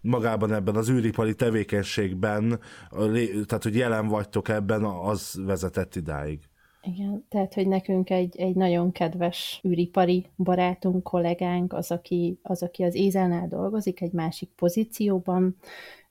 [0.00, 2.60] magában ebben az űripari tevékenységben,
[3.46, 6.40] tehát, hogy jelen vagytok ebben, az vezetett idáig.
[6.82, 12.82] Igen, tehát, hogy nekünk egy, egy nagyon kedves űripari barátunk, kollégánk, az aki, az, aki
[12.82, 15.56] az Ézelnál dolgozik, egy másik pozícióban,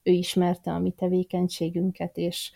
[0.04, 2.52] ő ismerte a mi tevékenységünket, és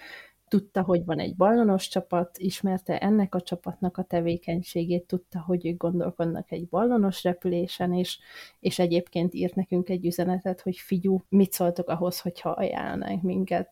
[0.48, 5.78] tudta, hogy van egy ballonos csapat, ismerte ennek a csapatnak a tevékenységét, tudta, hogy ők
[5.78, 8.20] gondolkodnak egy ballonos repülésen, és,
[8.60, 13.70] és egyébként írt nekünk egy üzenetet, hogy figyú, mit szóltok ahhoz, hogyha ajánlanánk minket.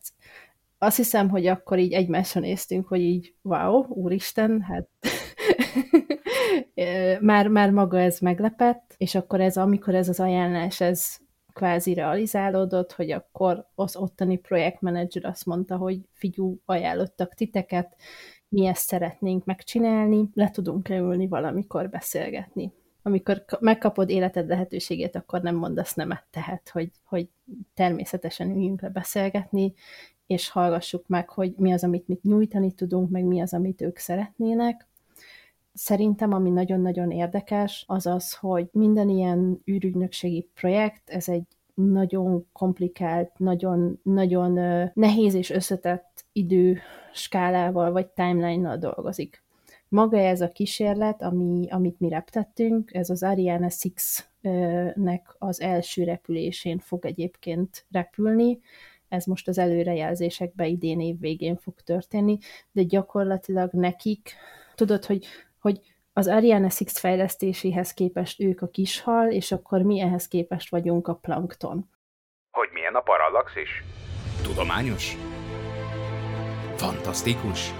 [0.78, 4.88] Azt hiszem, hogy akkor így egymásra néztünk, hogy így, wow, úristen, hát
[7.20, 11.16] már, már maga ez meglepett, és akkor ez, amikor ez az ajánlás, ez
[11.56, 17.96] kvázi realizálódott, hogy akkor az ottani projektmenedzser azt mondta, hogy figyú, ajánlottak titeket,
[18.48, 22.72] mi ezt szeretnénk megcsinálni, le tudunk leülni valamikor beszélgetni.
[23.02, 27.28] amikor megkapod életed lehetőségét, akkor nem mondasz nemet, tehát, hogy, hogy
[27.74, 29.74] természetesen üljünk le beszélgetni,
[30.26, 33.98] és hallgassuk meg, hogy mi az, amit mit nyújtani tudunk, meg mi az, amit ők
[33.98, 34.86] szeretnének.
[35.78, 43.38] Szerintem, ami nagyon-nagyon érdekes, az az, hogy minden ilyen űrügynökségi projekt, ez egy nagyon komplikált,
[43.38, 44.52] nagyon, nagyon
[44.94, 46.78] nehéz és összetett idő
[47.12, 49.44] skálával vagy timeline-nal dolgozik.
[49.88, 56.78] Maga ez a kísérlet, ami, amit mi reptettünk, ez az Ariane 6-nek az első repülésén
[56.78, 58.60] fog egyébként repülni,
[59.08, 62.38] ez most az előrejelzésekbe idén év végén fog történni,
[62.72, 64.34] de gyakorlatilag nekik,
[64.74, 65.26] tudod, hogy,
[65.66, 65.80] hogy
[66.12, 71.14] az Ariane 6 fejlesztéséhez képest ők a kishal, és akkor mi ehhez képest vagyunk a
[71.14, 71.90] plankton.
[72.50, 73.82] Hogy milyen a parallaxis?
[74.42, 75.16] Tudományos?
[76.76, 77.72] Fantasztikus?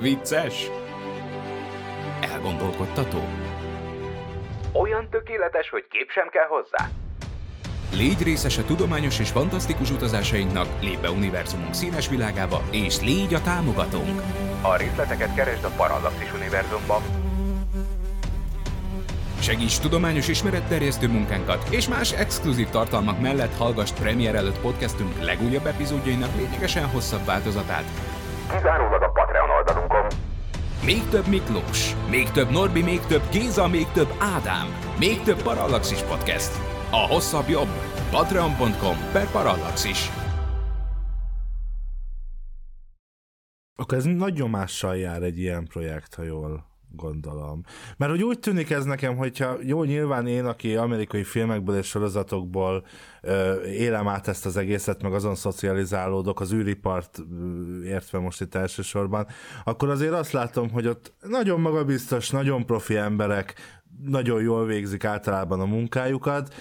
[0.00, 0.70] Vicces?
[2.20, 3.18] Elgondolkodtató?
[4.72, 6.97] Olyan tökéletes, hogy kép sem kell hozzá?
[7.92, 14.22] Légy részese tudományos és fantasztikus utazásainknak, lépj be univerzumunk színes világába, és légy a támogatónk!
[14.62, 17.02] A részleteket keresd a Parallaxis univerzumban.
[19.40, 26.36] Segíts tudományos ismeretterjesztő munkánkat, és más exkluzív tartalmak mellett hallgass premier előtt podcastünk legújabb epizódjainak
[26.36, 27.84] lényegesen hosszabb változatát.
[28.50, 30.06] Kizárólag a Patreon oldalunkon.
[30.84, 34.66] Még több Miklós, még több Norbi, még több Géza, még több Ádám,
[34.98, 36.77] még több Parallaxis Podcast.
[36.90, 37.68] A hosszabb jobb.
[38.10, 40.10] Patreon.com per Parallaxis.
[43.76, 47.62] Akkor ez nagy nyomással jár egy ilyen projekt, ha jól gondolom.
[47.96, 52.86] Mert hogy úgy tűnik ez nekem, hogyha jó, nyilván én, aki amerikai filmekből és sorozatokból
[53.22, 57.18] ö, élem át ezt az egészet, meg azon szocializálódok, az űripart
[57.84, 59.26] értve most itt elsősorban,
[59.64, 63.54] akkor azért azt látom, hogy ott nagyon magabiztos, nagyon profi emberek,
[64.04, 66.54] nagyon jól végzik általában a munkájukat.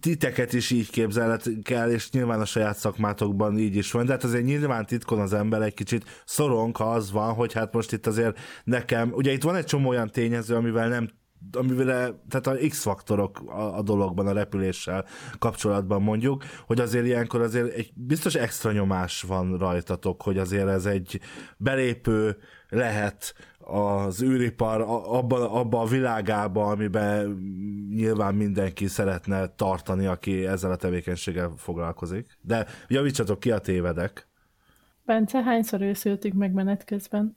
[0.00, 4.24] Titeket is így képzelhet kell, és nyilván a saját szakmátokban így is van, de hát
[4.24, 8.06] azért nyilván titkon az ember egy kicsit szorong, ha az van, hogy hát most itt
[8.06, 11.08] azért nekem, ugye itt van egy csomó olyan tényező, amivel nem
[11.52, 15.04] amivel, tehát a X-faktorok a, a dologban, a repüléssel
[15.38, 20.86] kapcsolatban mondjuk, hogy azért ilyenkor azért egy biztos extra nyomás van rajtatok, hogy azért ez
[20.86, 21.20] egy
[21.56, 22.36] belépő
[22.68, 27.38] lehet az űripar abban abba a világába, amiben
[27.94, 32.38] nyilván mindenki szeretne tartani, aki ezzel a tevékenységgel foglalkozik.
[32.40, 34.28] De javítsatok ki a tévedek.
[35.04, 37.34] Bence, hányszor őszültünk meg menet közben?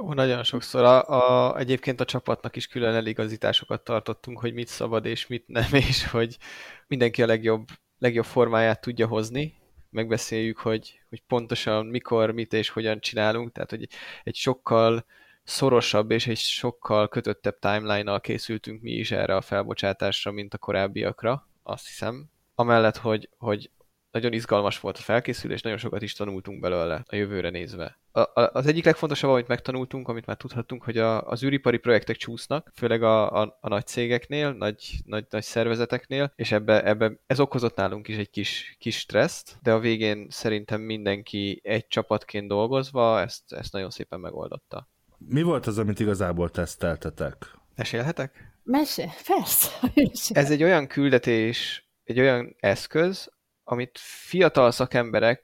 [0.00, 0.84] Ó, nagyon sokszor.
[0.84, 5.68] A, a, egyébként a csapatnak is külön eligazításokat tartottunk, hogy mit szabad és mit nem,
[5.88, 6.38] és hogy
[6.86, 9.54] mindenki a legjobb, legjobb formáját tudja hozni.
[9.90, 13.88] Megbeszéljük, hogy, hogy pontosan mikor, mit és hogyan csinálunk, tehát hogy
[14.24, 15.04] egy sokkal
[15.44, 21.48] szorosabb és egy sokkal kötöttebb timeline-nal készültünk mi is erre a felbocsátásra, mint a korábbiakra,
[21.62, 22.30] azt hiszem.
[22.54, 23.70] Amellett, hogy, hogy
[24.12, 27.98] nagyon izgalmas volt a felkészülés, nagyon sokat is tanultunk belőle a jövőre nézve.
[28.10, 32.16] A, a, az egyik legfontosabb, amit megtanultunk, amit már tudhattunk, hogy a, az űripari projektek
[32.16, 37.40] csúsznak, főleg a, a, a nagy cégeknél, nagy, nagy, nagy szervezeteknél, és ebbe, ebbe ez
[37.40, 43.20] okozott nálunk is egy kis, kis stresszt, de a végén szerintem mindenki egy csapatként dolgozva
[43.20, 44.88] ezt, ezt nagyon szépen megoldotta.
[45.28, 47.46] Mi volt az, amit igazából teszteltetek?
[47.76, 48.52] Mesélhetek?
[48.62, 49.70] Mese, persze.
[50.40, 53.32] Ez egy olyan küldetés, egy olyan eszköz,
[53.64, 55.42] amit fiatal szakemberek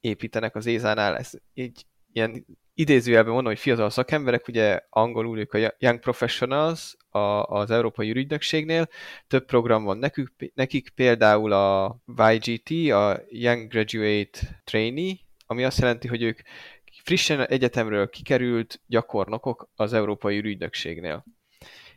[0.00, 1.16] építenek az Ézánál.
[1.16, 7.18] Ez így ilyen idézőjelben mondom, hogy fiatal szakemberek, ugye angolul ők a Young Professionals a,
[7.42, 8.88] az Európai Ügynökségnél,
[9.26, 11.98] több program van nekük, nekik, például a
[12.30, 15.14] YGT, a Young Graduate Trainee,
[15.46, 16.40] ami azt jelenti, hogy ők
[17.08, 21.24] frissen egyetemről kikerült gyakornokok az Európai Ügynökségnél.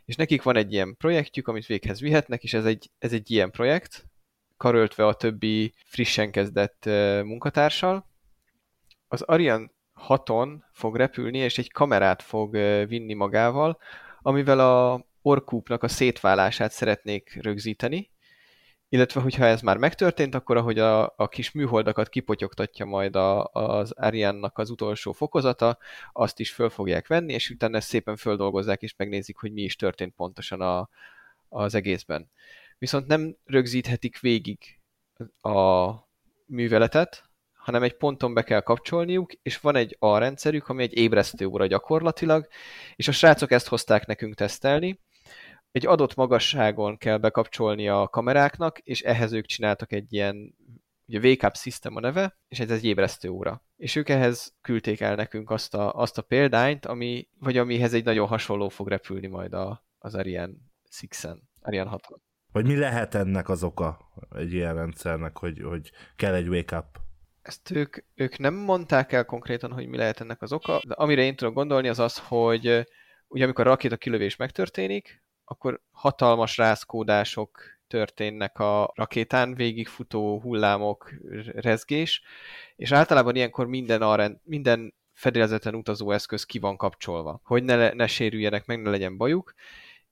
[0.04, 3.50] És nekik van egy ilyen projektjük, amit véghez vihetnek, és ez egy, ez egy ilyen
[3.50, 4.06] projekt,
[4.56, 6.84] karöltve a többi frissen kezdett
[7.24, 8.08] munkatársal.
[9.08, 9.70] Az Ariane
[10.08, 12.50] 6-on fog repülni, és egy kamerát fog
[12.88, 13.78] vinni magával,
[14.22, 18.11] amivel a orkúpnak a szétválását szeretnék rögzíteni,
[18.92, 23.90] illetve hogyha ez már megtörtént, akkor ahogy a, a kis műholdakat kipotyogtatja majd a, az
[23.90, 25.78] Ariane-nak az utolsó fokozata,
[26.12, 29.76] azt is föl fogják venni, és utána ezt szépen földolgozzák, és megnézik, hogy mi is
[29.76, 30.88] történt pontosan a,
[31.48, 32.30] az egészben.
[32.78, 34.58] Viszont nem rögzíthetik végig
[35.40, 35.90] a
[36.46, 41.46] műveletet, hanem egy ponton be kell kapcsolniuk, és van egy A rendszerük, ami egy ébresztő
[41.46, 42.48] óra gyakorlatilag,
[42.96, 45.00] és a srácok ezt hozták nekünk tesztelni,
[45.72, 50.54] egy adott magasságon kell bekapcsolni a kameráknak, és ehhez ők csináltak egy ilyen,
[51.06, 53.64] ugye Wake Up System a neve, és ez egy ébresztő óra.
[53.76, 58.04] És ők ehhez küldték el nekünk azt a, azt a példányt, ami, vagy amihez egy
[58.04, 60.52] nagyon hasonló fog repülni majd a, az Ariane
[61.00, 62.06] 6-en, Ariane 6
[62.52, 63.98] Vagy mi lehet ennek az oka
[64.34, 67.00] egy ilyen rendszernek, hogy, hogy kell egy wake-up?
[67.42, 71.22] Ezt ők, ők nem mondták el konkrétan, hogy mi lehet ennek az oka, de amire
[71.22, 72.86] én tudok gondolni az az, hogy
[73.28, 81.12] ugye amikor a rakéta kilövés megtörténik, akkor hatalmas rázkódások történnek a rakétán, végigfutó hullámok,
[81.54, 82.22] rezgés,
[82.76, 88.06] és általában ilyenkor minden, arrend, minden fedélzeten utazó eszköz ki van kapcsolva, hogy ne, ne
[88.06, 89.54] sérüljenek meg, ne legyen bajuk,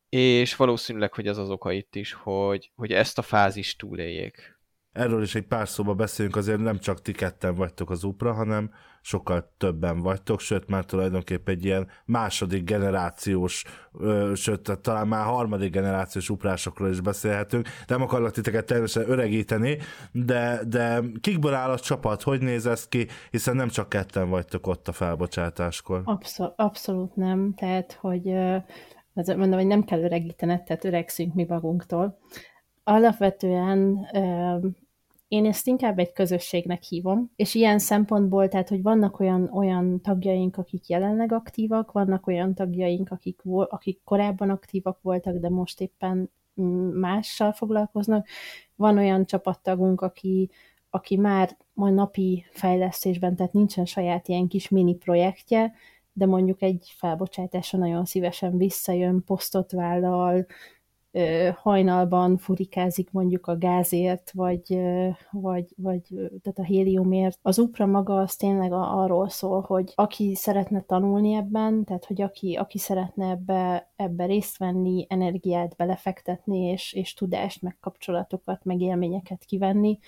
[0.09, 4.59] és valószínűleg, hogy ez az oka itt is, hogy, hogy ezt a fázist túléljék.
[4.93, 8.70] Erről is egy pár szóba beszélünk, azért nem csak ti ketten vagytok az UPRA, hanem
[9.03, 15.72] sokkal többen vagytok, sőt már tulajdonképpen egy ilyen második generációs, ö, sőt talán már harmadik
[15.72, 17.68] generációs uprásokról is beszélhetünk.
[17.86, 19.78] Nem akarlak titeket természetesen öregíteni,
[20.12, 24.66] de, de kikből áll a csapat, hogy néz ez ki, hiszen nem csak ketten vagytok
[24.66, 26.03] ott a felbocsátáskor.
[26.05, 28.24] Abszol- abszolút nem, tehát hogy
[29.26, 32.18] mondom, hogy nem kell öregítened, tehát öregszünk mi magunktól.
[32.84, 34.07] Alapvetően
[35.31, 40.57] én ezt inkább egy közösségnek hívom, és ilyen szempontból, tehát, hogy vannak olyan, olyan tagjaink,
[40.57, 46.31] akik jelenleg aktívak, vannak olyan tagjaink, akik, akik korábban aktívak voltak, de most éppen
[46.93, 48.26] mással foglalkoznak.
[48.76, 50.51] Van olyan csapattagunk, aki,
[50.91, 55.72] aki már majd napi fejlesztésben, tehát nincsen saját ilyen kis mini projektje,
[56.12, 60.47] de mondjuk egy felbocsátásra nagyon szívesen visszajön, posztot vállal,
[61.54, 64.80] hajnalban furikázik mondjuk a gázért, vagy,
[65.30, 66.02] vagy, vagy
[66.42, 67.38] tehát a héliumért.
[67.42, 72.54] Az UPRA maga az tényleg arról szól, hogy aki szeretne tanulni ebben, tehát hogy aki,
[72.54, 79.44] aki szeretne ebbe, ebbe részt venni, energiát belefektetni, és, és tudást, meg kapcsolatokat, meg élményeket
[79.44, 79.98] kivenni,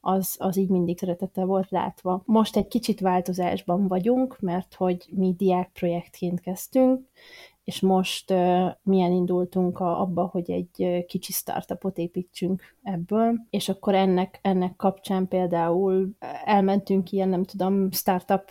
[0.00, 2.22] az, az így mindig szeretettel volt látva.
[2.24, 7.08] Most egy kicsit változásban vagyunk, mert hogy mi diákprojektként kezdtünk,
[7.66, 8.30] és most
[8.82, 15.28] milyen indultunk a, abba, hogy egy kicsi startupot építsünk ebből, és akkor ennek, ennek kapcsán
[15.28, 16.10] például
[16.44, 18.50] elmentünk ilyen, nem tudom, startup,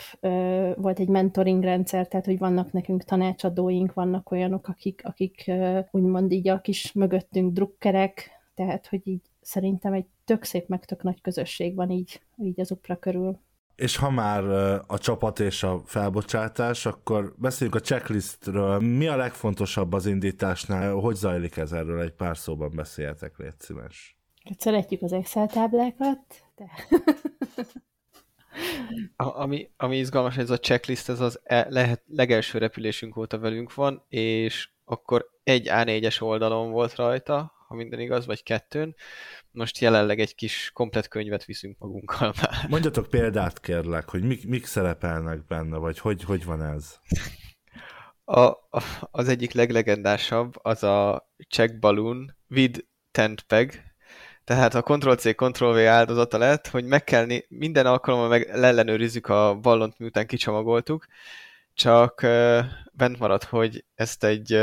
[0.76, 5.52] volt egy mentoring rendszer, tehát hogy vannak nekünk tanácsadóink, vannak olyanok, akik, akik
[5.92, 11.04] úgymond így a kis mögöttünk drukkerek, tehát hogy így szerintem egy tök szép, meg tök
[11.04, 13.40] nagy közösség van így, így az UPRA körül.
[13.76, 14.44] És ha már
[14.88, 18.80] a csapat és a felbocsátás, akkor beszéljünk a checklistről.
[18.80, 20.94] Mi a legfontosabb az indításnál?
[20.94, 22.02] Hogy zajlik ez erről?
[22.02, 24.18] Egy pár szóban beszéljetek, légy szíves.
[24.58, 26.20] Szeretjük az Excel táblákat,
[26.56, 26.66] de...
[29.16, 33.74] A, ami, ami izgalmas, ez a checklist, ez az e, lehet, legelső repülésünk óta velünk
[33.74, 38.96] van, és akkor egy A4-es oldalon volt rajta, ha minden igaz, vagy kettőn.
[39.52, 42.70] Most jelenleg egy kis komplet könyvet viszünk magunkkal már.
[42.70, 47.00] Mondjatok példát kérlek, hogy mik, mik szerepelnek benne, vagy hogy, hogy van ez?
[48.24, 52.80] A, a, az egyik leglegendásabb az a check balloon with
[53.12, 53.96] tent peg,
[54.46, 60.00] tehát a Ctrl-C, Ctrl-V áldozata lett, hogy meg kell minden alkalommal meg leellenőrizzük a ballont,
[60.00, 61.06] miután kicsomagoltuk,
[61.74, 62.22] csak
[62.92, 64.60] bent maradt, hogy ezt egy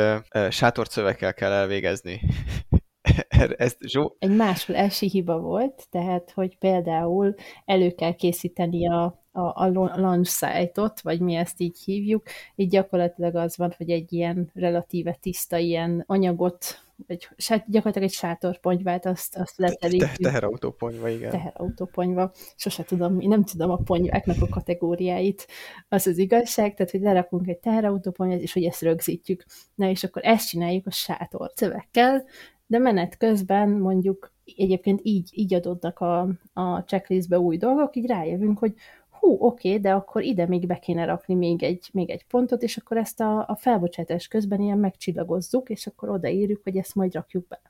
[0.50, 2.20] sátorcövekkel kell elvégezni.
[3.56, 4.16] Ezt Zsó...
[4.18, 7.34] Egy másolási hiba volt, tehát, hogy például
[7.64, 12.22] elő kell készíteni a, a, a launch site-ot, vagy mi ezt így hívjuk,
[12.54, 17.28] így gyakorlatilag az van, hogy egy ilyen relatíve tiszta ilyen anyagot, egy,
[17.66, 20.10] gyakorlatilag egy sátorponyvát, azt, azt leterítjük.
[20.10, 21.30] Te, teherautóponyva, igen.
[21.30, 22.32] Teherautóponyva.
[22.56, 25.46] Sose tudom, én nem tudom a ponyváknak a kategóriáit.
[25.88, 29.44] Az az igazság, tehát, hogy lerakunk egy teherautóponyvát, és hogy ezt rögzítjük.
[29.74, 32.24] Na, és akkor ezt csináljuk a sátor szövekkel,
[32.72, 38.58] de menet közben mondjuk egyébként így, így adódnak a, a checklistbe új dolgok, így rájövünk,
[38.58, 38.74] hogy
[39.10, 42.62] hú, oké, okay, de akkor ide még be kéne rakni még egy, még egy pontot,
[42.62, 47.14] és akkor ezt a, a felbocsátás közben ilyen megcsillagozzuk, és akkor odaírjuk, hogy ezt majd
[47.14, 47.60] rakjuk be.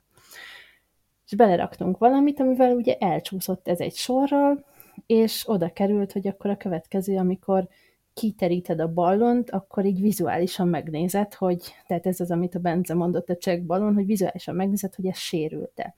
[1.25, 4.65] És beleraktunk valamit, amivel ugye elcsúszott ez egy sorral,
[5.05, 7.67] és oda került, hogy akkor a következő, amikor
[8.13, 13.29] kiteríted a ballont, akkor így vizuálisan megnézed, hogy, tehát ez az, amit a Bence mondott
[13.29, 15.95] a check ballon, hogy vizuálisan megnézed, hogy ez sérült-e.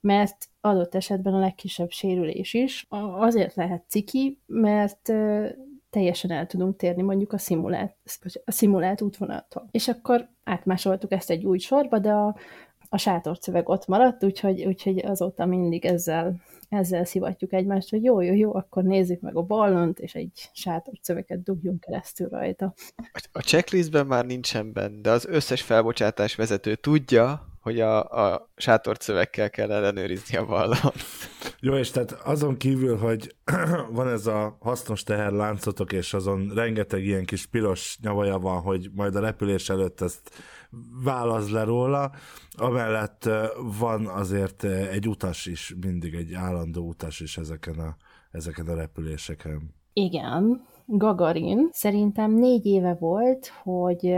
[0.00, 2.86] Mert adott esetben a legkisebb sérülés is
[3.18, 5.12] azért lehet ciki, mert
[5.90, 7.96] teljesen el tudunk térni mondjuk a szimulált,
[8.44, 9.68] a szimulált útvonaltól.
[9.70, 12.36] És akkor átmásoltuk ezt egy új sorba, de a,
[12.88, 18.34] a sátorcöveg ott maradt, úgyhogy, úgyhogy azóta mindig ezzel ezzel szivatjuk egymást, hogy jó, jó,
[18.34, 22.74] jó, akkor nézzük meg a ballont, és egy sátorcöveket dugjunk keresztül rajta.
[23.32, 29.50] A checklistben már nincsen benne, de az összes felbocsátás vezető tudja, hogy a, a sátorcövekkel
[29.50, 31.04] kell ellenőrizni a ballont.
[31.60, 33.34] Jó, és tehát azon kívül, hogy
[33.90, 39.14] van ez a hasznos teherláncotok, és azon rengeteg ilyen kis piros nyavaja van, hogy majd
[39.14, 40.30] a repülés előtt ezt
[41.04, 42.10] válasz le róla.
[42.56, 43.28] Amellett
[43.78, 47.96] van azért egy utas is, mindig egy állandó utas is ezeken a,
[48.30, 49.74] ezeken a repüléseken.
[49.92, 54.14] Igen, Gagarin szerintem négy éve volt, hogy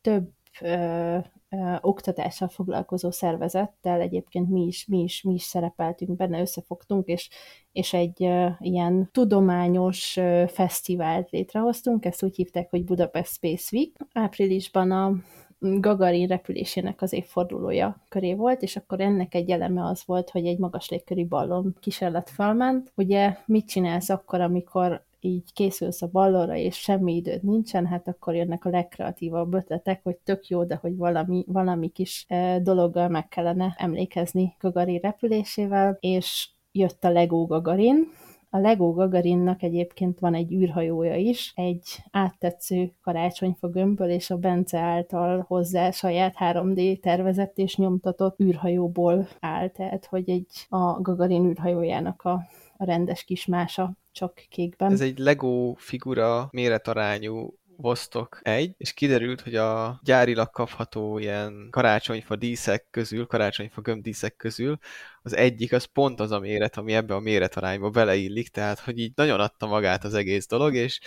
[0.00, 0.30] több
[0.60, 1.18] ö,
[1.48, 7.30] ö, oktatással foglalkozó szervezettel, egyébként mi is, mi is, mi is szerepeltünk benne, összefogtunk, és,
[7.72, 13.90] és egy ö, ilyen tudományos ö, fesztivált létrehoztunk, ezt úgy hívták, hogy Budapest Space Week.
[14.12, 15.14] Áprilisban a
[15.62, 20.58] Gagarin repülésének az évfordulója köré volt, és akkor ennek egy eleme az volt, hogy egy
[20.58, 22.92] magas légköri ballon kísérlet felment.
[22.96, 28.34] Ugye mit csinálsz akkor, amikor így készülsz a ballonra, és semmi időd nincsen, hát akkor
[28.34, 32.26] jönnek a legkreatívabb ötletek, hogy tök jó, de hogy valami, valami kis
[32.62, 38.08] dologgal meg kellene emlékezni Gagarin repülésével, és jött a Lego Gagarin,
[38.52, 44.78] a Lego Gagarinnak egyébként van egy űrhajója is, egy áttetsző karácsonyfa gömbből, és a Bence
[44.78, 52.22] által hozzá saját 3D tervezett és nyomtatott űrhajóból áll, tehát hogy egy a Gagarin űrhajójának
[52.22, 52.42] a,
[52.76, 54.92] a rendes kis mása csak kékben.
[54.92, 62.36] Ez egy Lego figura méretarányú Vostok 1, és kiderült, hogy a gyárilag kapható ilyen karácsonyfa
[62.36, 64.78] díszek közül, karácsonyfa gömbdíszek közül,
[65.22, 69.12] az egyik az pont az a méret, ami ebbe a méretarányba beleillik, tehát hogy így
[69.14, 71.00] nagyon adta magát az egész dolog, és,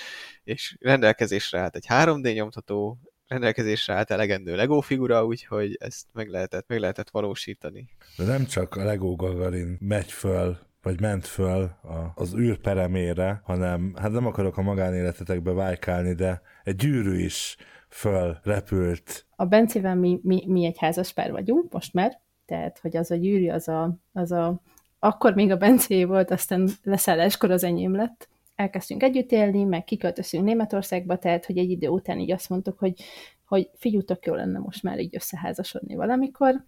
[0.44, 6.68] és rendelkezésre állt egy 3D nyomtató, rendelkezésre állt elegendő Lego figura, úgyhogy ezt meg lehetett,
[6.68, 7.90] meg lehetett valósítani.
[8.18, 13.42] De nem csak a Lego Gagarin megy föl vagy ment föl a, az űr peremére,
[13.44, 17.58] hanem hát nem akarok a magánéletetekbe vájkálni, de egy gyűrű is
[17.90, 19.26] föl repült.
[19.36, 23.16] A Bencével mi, mi, mi egy házas pár vagyunk, most már, tehát hogy az a
[23.16, 24.62] gyűrű, az a, az a
[25.00, 28.30] akkor még a Bencé volt, aztán leszálláskor az enyém lett.
[28.56, 33.02] Elkezdtünk együtt élni, meg kiköltözünk Németországba, tehát hogy egy idő után így azt mondtuk, hogy,
[33.46, 36.66] hogy figyútok, jó lenne most már így összeházasodni valamikor.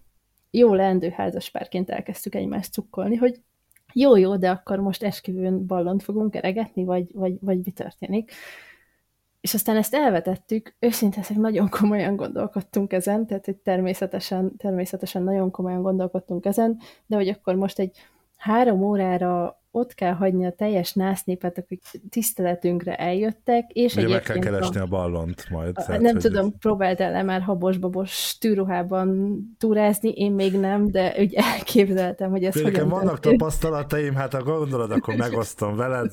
[0.50, 3.40] Jó leendő házaspárként elkezdtük egymást cukkolni, hogy
[3.98, 8.32] jó, jó, de akkor most esküvőn ballont fogunk eregetni, vagy, vagy, vagy mi történik.
[9.40, 15.82] És aztán ezt elvetettük, őszintén nagyon komolyan gondolkodtunk ezen, tehát hogy természetesen, természetesen nagyon komolyan
[15.82, 17.96] gondolkodtunk ezen, de hogy akkor most egy
[18.36, 24.38] három órára ott kell hagyni a teljes násznépet, akik tiszteletünkre eljöttek, és Ugye meg kell
[24.38, 25.72] keresni a, a ballont majd.
[25.74, 26.52] A, tehát, nem tudom, ez...
[26.58, 32.70] próbáltál le már habos-babos tűruhában túrázni, én még nem, de úgy elképzeltem, hogy ez Nekem
[32.72, 33.38] hogyan vannak történt.
[33.38, 36.12] tapasztalataim, hát ha gondolod, akkor megosztom veled.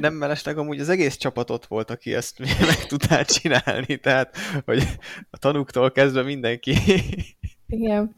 [0.00, 2.38] nem mellesleg amúgy az egész csapat ott volt, aki ezt
[2.70, 4.82] meg tudták csinálni, tehát hogy
[5.30, 6.74] a tanúktól kezdve mindenki.
[7.66, 8.14] Igen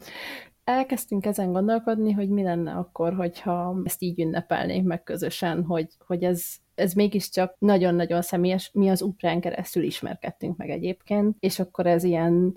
[0.66, 6.22] elkezdtünk ezen gondolkodni, hogy mi lenne akkor, hogyha ezt így ünnepelnénk meg közösen, hogy, hogy
[6.22, 6.44] ez,
[6.74, 12.56] ez mégiscsak nagyon-nagyon személyes, mi az uprán keresztül ismerkedtünk meg egyébként, és akkor ez ilyen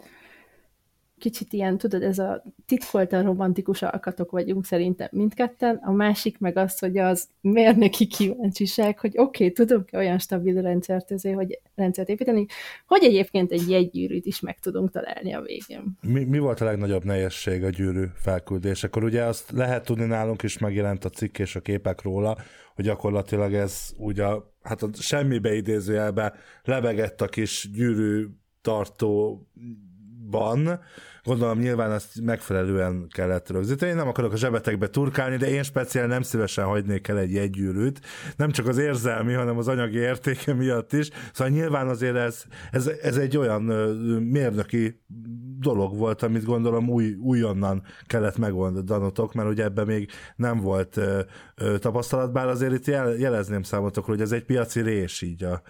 [1.20, 6.80] kicsit ilyen, tudod, ez a titkoltan romantikus alkatok vagyunk szerintem mindketten, a másik meg az,
[6.80, 12.46] hogy az mérnöki kíváncsiság, hogy oké, okay, tudunk-e olyan stabil rendszert, ezért, hogy rendszert építeni,
[12.88, 15.98] hogy egyébként egy jegygyűrűt is meg tudunk találni a végén.
[16.02, 19.04] Mi, mi volt a legnagyobb nehézség a gyűrű felküldésekor?
[19.04, 22.38] Ugye azt lehet tudni nálunk is megjelent a cikk és a képek róla,
[22.76, 24.26] hogy gyakorlatilag ez ugye
[24.62, 28.26] hát a semmibe idézőjelbe lebegett a kis gyűrű
[28.62, 29.42] tartó
[30.30, 30.80] ban,
[31.24, 33.92] gondolom nyilván ezt megfelelően kellett rögzíteni.
[33.92, 38.02] Én nem akarok a zsebetekbe turkálni, de én speciál nem szívesen hagynék el egy jegygyűrűt,
[38.36, 41.10] nem csak az érzelmi, hanem az anyagi értéke miatt is.
[41.34, 43.62] Szóval nyilván azért ez, ez, ez egy olyan
[44.24, 45.02] mérnöki
[45.60, 51.22] dolog volt, amit gondolom új, újonnan kellett megoldanotok, mert ugye ebben még nem volt ö,
[51.56, 55.62] ö, tapasztalat, bár azért itt jel, jelezném számotokra, hogy ez egy piaci rés így a,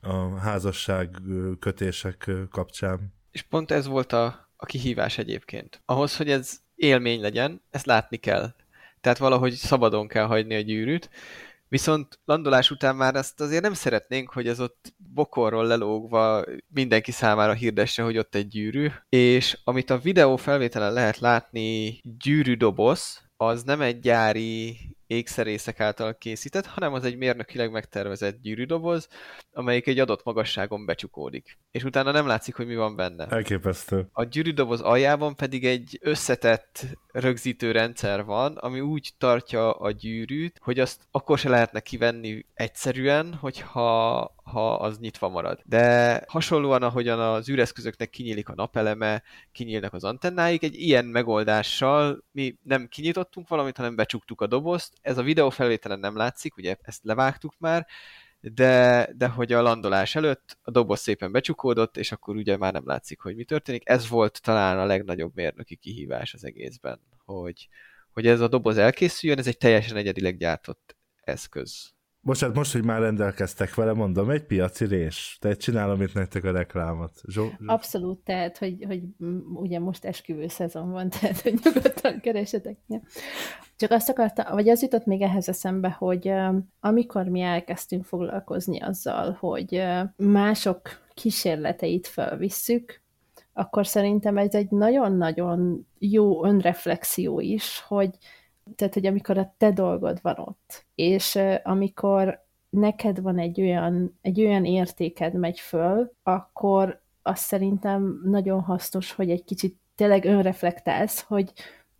[0.00, 1.10] a házasság
[1.58, 3.16] kötések kapcsán.
[3.38, 5.80] És pont ez volt a, a kihívás egyébként.
[5.84, 8.54] Ahhoz, hogy ez élmény legyen, ezt látni kell.
[9.00, 11.10] Tehát valahogy szabadon kell hagyni a gyűrűt,
[11.68, 17.52] Viszont landolás után már ezt azért nem szeretnénk, hogy ez ott bokorról lelógva mindenki számára
[17.52, 18.88] hirdesse, hogy ott egy gyűrű.
[19.08, 24.78] És amit a videó felvételen lehet látni, gyűrű doboz, az nem egy gyári
[25.08, 29.08] ékszerészek által készített, hanem az egy mérnökileg megtervezett gyűrűdoboz,
[29.52, 31.58] amelyik egy adott magasságon becsukódik.
[31.70, 33.26] És utána nem látszik, hogy mi van benne.
[33.26, 34.08] Elképesztő.
[34.12, 40.78] A gyűrűdoboz aljában pedig egy összetett rögzítő rendszer van, ami úgy tartja a gyűrűt, hogy
[40.78, 45.60] azt akkor se lehetne kivenni egyszerűen, hogyha ha az nyitva marad.
[45.64, 52.56] De hasonlóan, ahogyan az űreszközöknek kinyílik a napeleme, kinyílnak az antennáik, egy ilyen megoldással mi
[52.62, 54.92] nem kinyitottunk valamit, hanem becsuktuk a dobozt.
[55.00, 57.86] Ez a videó felvételen nem látszik, ugye ezt levágtuk már,
[58.40, 62.86] de, de hogy a landolás előtt a doboz szépen becsukódott, és akkor ugye már nem
[62.86, 63.88] látszik, hogy mi történik.
[63.88, 67.68] Ez volt talán a legnagyobb mérnöki kihívás az egészben, hogy,
[68.10, 71.96] hogy ez a doboz elkészüljön, ez egy teljesen egyedileg gyártott eszköz.
[72.20, 75.38] Most, most, hogy már rendelkeztek vele, mondom, egy piaci rés.
[75.40, 77.12] Tehát csinálom itt nektek a reklámot.
[77.26, 77.66] Zsó, Zsó.
[77.66, 79.02] Abszolút, tehát, hogy, hogy
[79.54, 82.76] ugye most esküvő szezon van, tehát, hogy nyugodtan keresetek.
[82.86, 83.00] Ja.
[83.76, 86.32] Csak azt akartam, vagy az jutott még ehhez eszembe, hogy
[86.80, 89.82] amikor mi elkezdtünk foglalkozni azzal, hogy
[90.16, 90.80] mások
[91.14, 93.02] kísérleteit felvisszük,
[93.52, 98.10] akkor szerintem ez egy nagyon-nagyon jó önreflexió is, hogy
[98.76, 104.40] tehát, hogy amikor a te dolgod van ott, és amikor neked van egy olyan, egy
[104.40, 111.52] olyan értéked megy föl, akkor azt szerintem nagyon hasznos, hogy egy kicsit tényleg önreflektálsz, hogy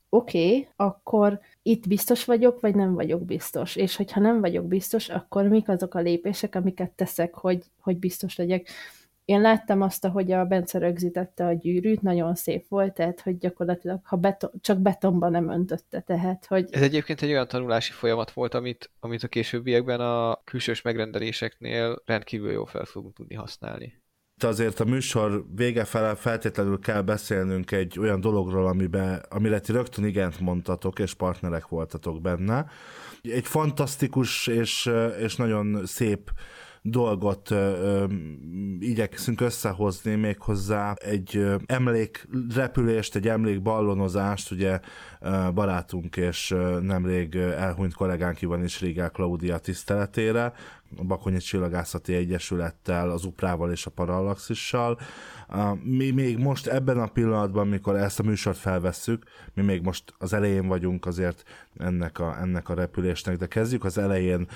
[0.08, 3.76] oké, okay, akkor itt biztos vagyok, vagy nem vagyok biztos.
[3.76, 8.36] És hogyha nem vagyok biztos, akkor mik azok a lépések, amiket teszek, hogy, hogy biztos
[8.36, 8.68] legyek.
[9.28, 14.00] Én láttam azt, hogy a Bence rögzítette a gyűrűt, nagyon szép volt, tehát hogy gyakorlatilag
[14.04, 16.68] ha beton, csak betonban nem öntötte, tehát hogy...
[16.70, 22.50] Ez egyébként egy olyan tanulási folyamat volt, amit, amit a későbbiekben a külsős megrendeléseknél rendkívül
[22.50, 24.02] jól fel fogunk tudni használni.
[24.38, 30.04] Azért a műsor vége fele feltétlenül kell beszélnünk egy olyan dologról, amibe, amire ti rögtön
[30.04, 32.66] igent mondtatok, és partnerek voltatok benne.
[33.22, 36.30] Egy fantasztikus és, és nagyon szép
[36.90, 38.04] dolgot ö,
[38.78, 44.80] igyekszünk összehozni még hozzá egy emlékrepülést, egy emlékballonozást, ugye
[45.54, 50.52] barátunk és nemrég elhunyt kollégánk Ivan is Rigel Klaudia tiszteletére,
[50.96, 54.98] a Bakonyi Csillagászati Egyesülettel, az Uprával és a Parallaxissal.
[55.82, 59.24] Mi még most ebben a pillanatban, mikor ezt a műsort felvesszük,
[59.54, 61.42] mi még most az elején vagyunk azért
[61.78, 64.48] ennek a, ennek a repülésnek, de kezdjük az elején.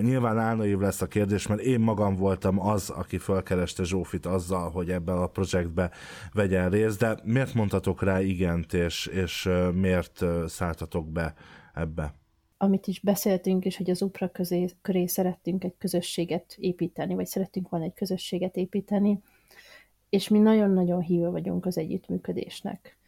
[0.00, 4.90] Nyilván álnaív lesz a kérdés, mert én magam voltam az, aki felkereste Zsófit azzal, hogy
[4.90, 5.90] ebben a projektbe
[6.32, 11.34] vegyen részt, de miért mondhatok rá igent, és, és miért szálltatok be
[11.74, 12.14] ebbe?
[12.56, 17.68] amit is beszéltünk, és hogy az UPRA közé, köré szerettünk egy közösséget építeni, vagy szerettünk
[17.68, 19.22] volna egy közösséget építeni,
[20.14, 22.98] és mi nagyon-nagyon hívő vagyunk az együttműködésnek.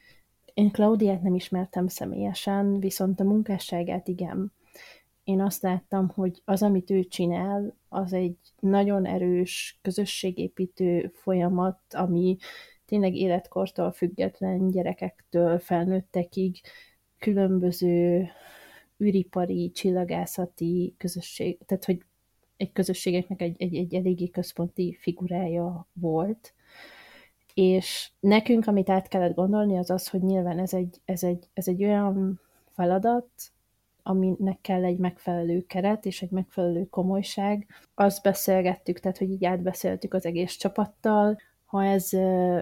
[0.55, 4.53] Én Klaudiát nem ismertem személyesen, viszont a munkásságát igen.
[5.25, 12.37] Én azt láttam, hogy az, amit ő csinál, az egy nagyon erős közösségépítő folyamat, ami
[12.85, 16.61] tényleg életkortól független gyerekektől felnőttekig
[17.19, 18.29] különböző
[19.05, 22.05] űripari, csillagászati közösség, tehát hogy
[22.57, 26.55] egy közösségeknek egy, egy, egy eléggé központi figurája volt,
[27.57, 31.69] és nekünk, amit át kellett gondolni, az az, hogy nyilván ez egy, ez egy, ez
[31.69, 32.41] egy olyan
[32.75, 33.29] feladat,
[34.03, 37.67] aminek kell egy megfelelő keret és egy megfelelő komolyság.
[37.95, 42.13] Azt beszélgettük, tehát hogy így átbeszéltük az egész csapattal, ha ez,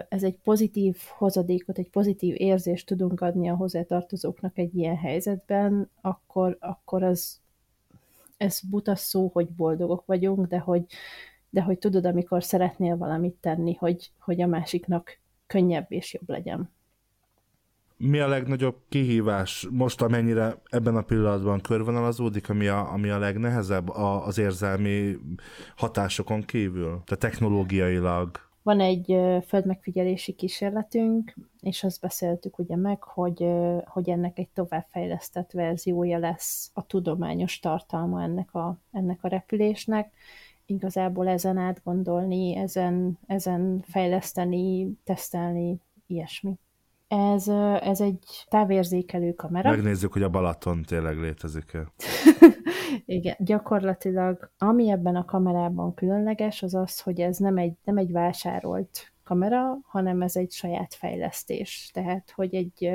[0.09, 6.57] ez egy pozitív hozadékot, egy pozitív érzést tudunk adni a hozzátartozóknak egy ilyen helyzetben, akkor,
[6.59, 7.39] akkor az,
[8.37, 10.85] ez buta szó, hogy boldogok vagyunk, de hogy,
[11.55, 16.71] de hogy tudod, amikor szeretnél valamit tenni, hogy, hogy a másiknak könnyebb és jobb legyen.
[17.97, 23.89] Mi a legnagyobb kihívás most, amennyire ebben a pillanatban körvonalazódik, ami a, ami a legnehezebb
[23.89, 25.15] a, az érzelmi
[25.75, 27.01] hatásokon kívül?
[27.05, 28.29] Tehát technológiailag?
[28.63, 33.45] Van egy földmegfigyelési kísérletünk, és azt beszéltük ugye meg, hogy,
[33.85, 40.13] hogy ennek egy továbbfejlesztett verziója lesz a tudományos tartalma ennek a, ennek a repülésnek.
[40.65, 46.59] Igazából ezen átgondolni, ezen, ezen fejleszteni, tesztelni, ilyesmi.
[47.07, 47.47] Ez,
[47.81, 49.69] ez egy távérzékelő kamera.
[49.69, 51.91] Megnézzük, hogy a Balaton tényleg létezik-e.
[53.05, 58.11] Igen, gyakorlatilag ami ebben a kamerában különleges, az az, hogy ez nem egy, nem egy
[58.11, 61.89] vásárolt kamera, hanem ez egy saját fejlesztés.
[61.93, 62.91] Tehát, hogy egy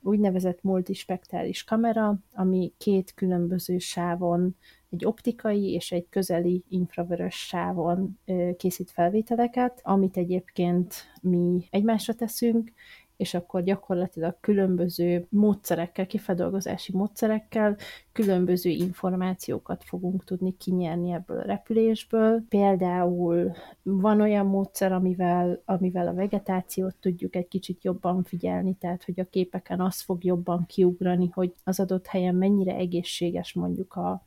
[0.00, 4.56] úgynevezett multispektrális kamera, ami két különböző sávon,
[4.92, 8.18] egy optikai és egy közeli infravörös sávon
[8.56, 12.72] készít felvételeket, amit egyébként mi egymásra teszünk,
[13.16, 17.76] és akkor gyakorlatilag különböző módszerekkel, kifedolgozási módszerekkel
[18.12, 22.44] különböző információkat fogunk tudni kinyerni ebből a repülésből.
[22.48, 29.20] Például van olyan módszer, amivel, amivel a vegetációt tudjuk egy kicsit jobban figyelni, tehát hogy
[29.20, 34.22] a képeken az fog jobban kiugrani, hogy az adott helyen mennyire egészséges mondjuk a,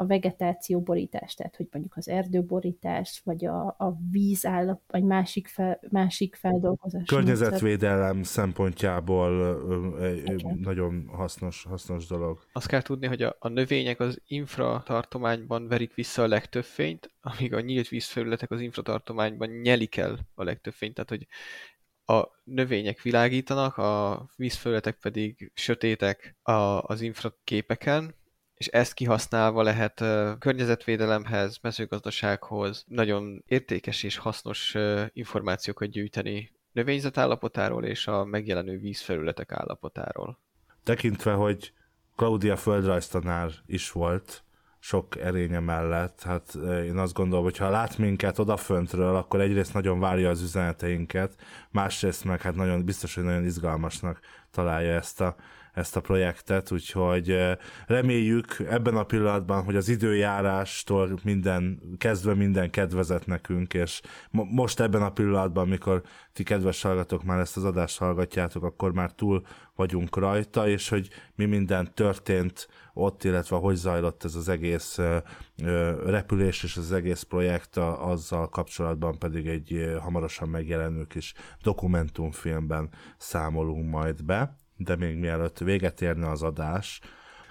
[0.00, 6.34] a vegetációborítás, tehát hogy mondjuk az erdőborítás, vagy a, a vízállap, vagy másik, fel, másik
[6.34, 7.02] feldolgozás.
[7.06, 8.32] Környezetvédelem módszer.
[8.32, 9.60] szempontjából
[10.24, 10.58] Igen.
[10.62, 12.44] nagyon hasznos, hasznos dolog.
[12.52, 17.54] Azt kell tudni, hogy a, a növények az infratartományban verik vissza a legtöbb fényt, amíg
[17.54, 21.26] a nyílt vízfelületek az infratartományban nyelik el a legtöbb fényt, tehát hogy
[22.16, 28.14] a növények világítanak, a vízfelületek pedig sötétek a, az infraképeken,
[28.60, 30.04] és ezt kihasználva lehet
[30.38, 34.74] környezetvédelemhez, mezőgazdasághoz nagyon értékes és hasznos
[35.12, 40.38] információkat gyűjteni növényzet állapotáról és a megjelenő vízfelületek állapotáról.
[40.84, 41.72] Tekintve, hogy
[42.16, 44.44] Claudia földrajztanár is volt,
[44.78, 46.22] sok erénye mellett.
[46.22, 46.54] Hát
[46.84, 51.34] én azt gondolom, hogy ha lát minket odaföntről, akkor egyrészt nagyon várja az üzeneteinket,
[51.70, 55.36] másrészt meg hát nagyon biztos, hogy nagyon izgalmasnak találja ezt a
[55.72, 57.36] ezt a projektet, úgyhogy
[57.86, 64.00] reméljük ebben a pillanatban, hogy az időjárástól minden, kezdve minden kedvezett nekünk, és
[64.30, 66.02] mo- most ebben a pillanatban, amikor
[66.32, 69.42] ti kedves hallgatók már ezt az adást hallgatjátok, akkor már túl
[69.74, 74.98] vagyunk rajta, és hogy mi minden történt ott, illetve hogy zajlott ez az egész
[76.04, 84.24] repülés és az egész projekt, azzal kapcsolatban pedig egy hamarosan megjelenő kis dokumentumfilmben számolunk majd
[84.24, 87.00] be de még mielőtt véget érne az adás,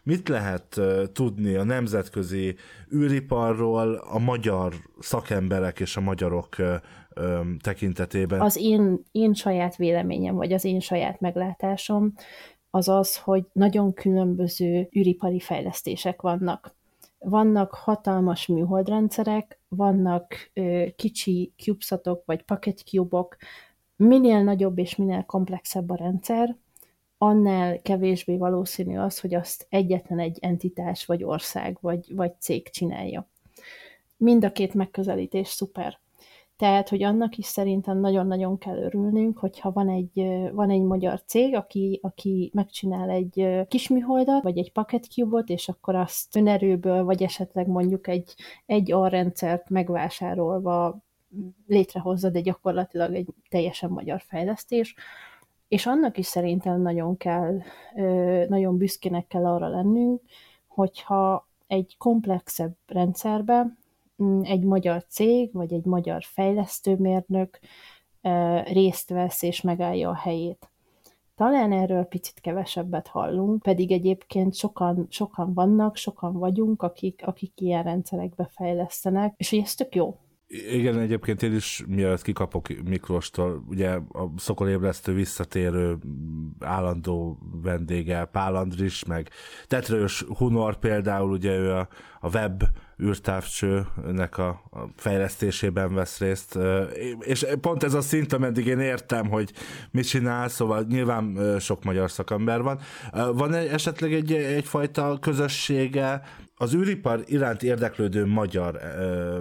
[0.04, 0.80] mit lehet
[1.14, 2.56] tudni a nemzetközi
[2.94, 6.56] űriparról a magyar szakemberek és a magyarok
[7.62, 8.42] tekintetében?
[8.42, 12.14] Az én, én saját véleményem, vagy az én saját meglátásom
[12.70, 16.76] az az, hogy nagyon különböző űripari fejlesztések vannak.
[17.20, 23.38] Vannak hatalmas műholdrendszerek, vannak ö, kicsi CubeSatok vagy Pocket Cube-ok,
[23.96, 26.58] minél nagyobb és minél komplexebb a rendszer,
[27.22, 33.28] annál kevésbé valószínű az, hogy azt egyetlen egy entitás, vagy ország, vagy, vagy cég csinálja.
[34.18, 36.00] Mind a két megközelítés szuper.
[36.58, 41.56] Tehát, hogy annak is szerintem nagyon-nagyon kell örülnünk, hogyha van egy, van egy magyar cég,
[41.56, 47.68] aki, aki megcsinál egy kisműholdat, vagy egy Pocket Cube-ot, és akkor azt önerőből, vagy esetleg
[47.68, 51.00] mondjuk egy, egy alrendszert megvásárolva
[51.68, 54.96] létrehozza, de gyakorlatilag egy teljesen magyar fejlesztés,
[55.70, 57.62] és annak is szerintem nagyon kell,
[58.48, 60.22] nagyon büszkének kell arra lennünk,
[60.68, 63.78] hogyha egy komplexebb rendszerbe
[64.24, 67.60] mm, egy magyar cég, vagy egy magyar fejlesztőmérnök
[68.64, 70.70] részt vesz és megállja a helyét.
[71.36, 77.84] Talán erről picit kevesebbet hallunk, pedig egyébként sokan, sokan vannak, sokan vagyunk, akik, akik ilyen
[77.84, 80.18] rendszerekbe fejlesztenek, és hogy ez tök jó.
[80.50, 85.98] Igen, egyébként én is mielőtt kikapok Miklóstól, ugye a szokolébresztő visszatérő
[86.60, 89.30] állandó vendége Pál Andris, meg
[89.68, 91.88] Tetrős Hunor például, ugye ő a,
[92.20, 92.64] a web
[93.04, 96.58] űrtávcsőnek a, a fejlesztésében vesz részt,
[97.20, 99.52] és pont ez a szint, ameddig én értem, hogy
[99.92, 102.80] mit csinál, szóval nyilván sok magyar szakember van.
[103.34, 106.22] Van esetleg egy, egyfajta közössége
[106.62, 108.80] az űripar iránt érdeklődő magyar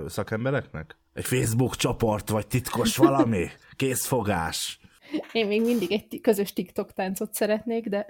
[0.09, 0.97] szakembereknek?
[1.13, 3.47] Egy Facebook csoport, vagy titkos valami?
[3.77, 4.81] Készfogás?
[5.33, 8.07] Én még mindig egy közös TikTok táncot szeretnék, de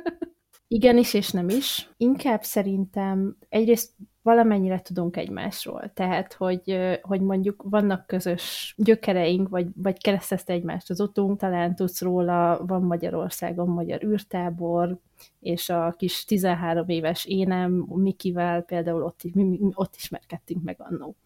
[0.68, 1.88] igenis és nem is.
[1.96, 3.90] Inkább szerintem egyrészt
[4.24, 5.90] valamennyire tudunk egymásról.
[5.94, 12.00] Tehát, hogy, hogy mondjuk vannak közös gyökereink, vagy, vagy keresztezte egymást az utunk, talán tudsz
[12.00, 14.98] róla, van Magyarországon magyar űrtábor,
[15.40, 21.16] és a kis 13 éves énem Mikivel például ott, mi, mi, ott ismerkedtünk meg annó.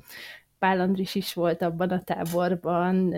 [0.59, 3.15] Pál Andris is volt abban a táborban,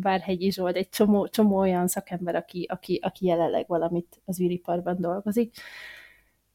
[0.00, 5.54] Várhegyi Zsolt, egy csomó, csomó olyan szakember, aki, aki, aki jelenleg valamit az űriparban dolgozik,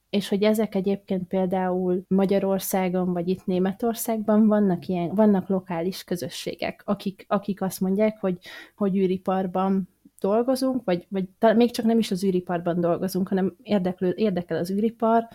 [0.09, 7.25] és hogy ezek egyébként például Magyarországon, vagy itt Németországban vannak ilyen, vannak lokális közösségek, akik,
[7.27, 8.37] akik azt mondják, hogy,
[8.75, 9.89] hogy űriparban
[10.19, 15.27] dolgozunk, vagy, vagy még csak nem is az űriparban dolgozunk, hanem érdeklő, érdekel az űripar,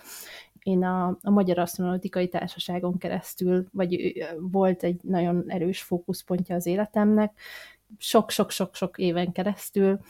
[0.62, 7.41] én a, a Magyar Asztronautikai Társaságon keresztül, vagy volt egy nagyon erős fókuszpontja az életemnek,
[7.99, 10.01] sok-sok-sok-sok éven keresztül,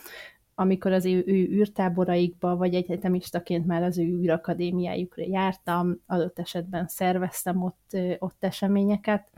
[0.54, 7.62] amikor az ő, ő űrtáboraikba, vagy egyetemistaként már az ő űrakadémiájukra jártam, adott esetben szerveztem
[7.62, 9.28] ott, ott eseményeket,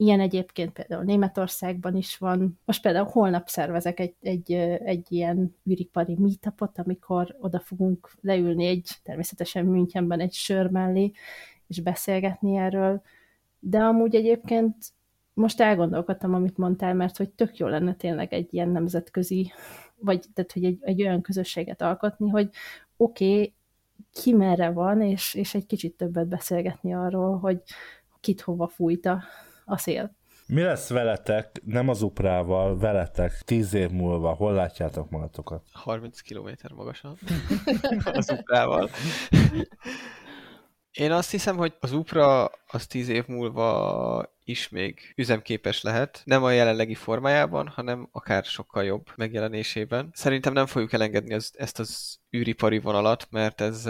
[0.00, 2.58] Ilyen egyébként például Németországban is van.
[2.64, 8.90] Most például holnap szervezek egy, egy, egy ilyen űripari meetupot, amikor oda fogunk leülni egy,
[9.02, 11.12] természetesen Münchenben egy sör mellé,
[11.66, 13.02] és beszélgetni erről.
[13.58, 14.74] De amúgy egyébként
[15.34, 19.52] most elgondolkodtam, amit mondtál, mert hogy tök jó lenne tényleg egy ilyen nemzetközi,
[20.00, 22.48] vagy tehát, hogy egy, egy olyan közösséget alkotni, hogy
[22.96, 23.54] oké, okay,
[24.12, 27.62] ki merre van, és, és egy kicsit többet beszélgetni arról, hogy
[28.20, 29.22] kit hova fújta
[29.64, 30.18] a szél.
[30.46, 34.32] Mi lesz veletek, nem az uprával, veletek tíz év múlva?
[34.32, 35.62] Hol látjátok magatokat?
[35.72, 37.18] 30 km magasan
[38.12, 38.90] az uprával.
[40.92, 46.42] Én azt hiszem, hogy az Upra az tíz év múlva is még üzemképes lehet, nem
[46.42, 50.10] a jelenlegi formájában, hanem akár sokkal jobb megjelenésében.
[50.12, 53.86] Szerintem nem fogjuk elengedni az, ezt az űripari vonalat, mert ez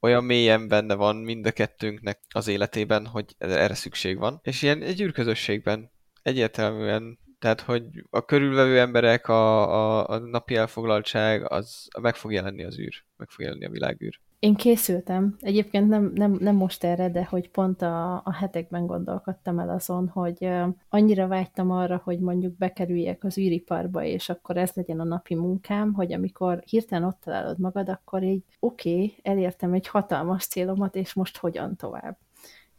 [0.00, 4.40] olyan mélyen benne van mind a kettőnknek az életében, hogy erre szükség van.
[4.42, 5.90] És ilyen egy űrközösségben
[6.22, 12.64] egyértelműen tehát, hogy a körülvevő emberek, a, a, a napi elfoglaltság, az meg fog jelenni
[12.64, 14.20] az űr, meg fog jelenni a világűr.
[14.38, 15.36] Én készültem.
[15.40, 20.08] Egyébként nem, nem, nem most erre, de hogy pont a, a hetekben gondolkodtam el azon,
[20.08, 20.48] hogy
[20.88, 25.92] annyira vágytam arra, hogy mondjuk bekerüljek az űriparba, és akkor ez legyen a napi munkám,
[25.92, 31.14] hogy amikor hirtelen ott találod magad, akkor így oké, okay, elértem egy hatalmas célomat, és
[31.14, 32.18] most hogyan tovább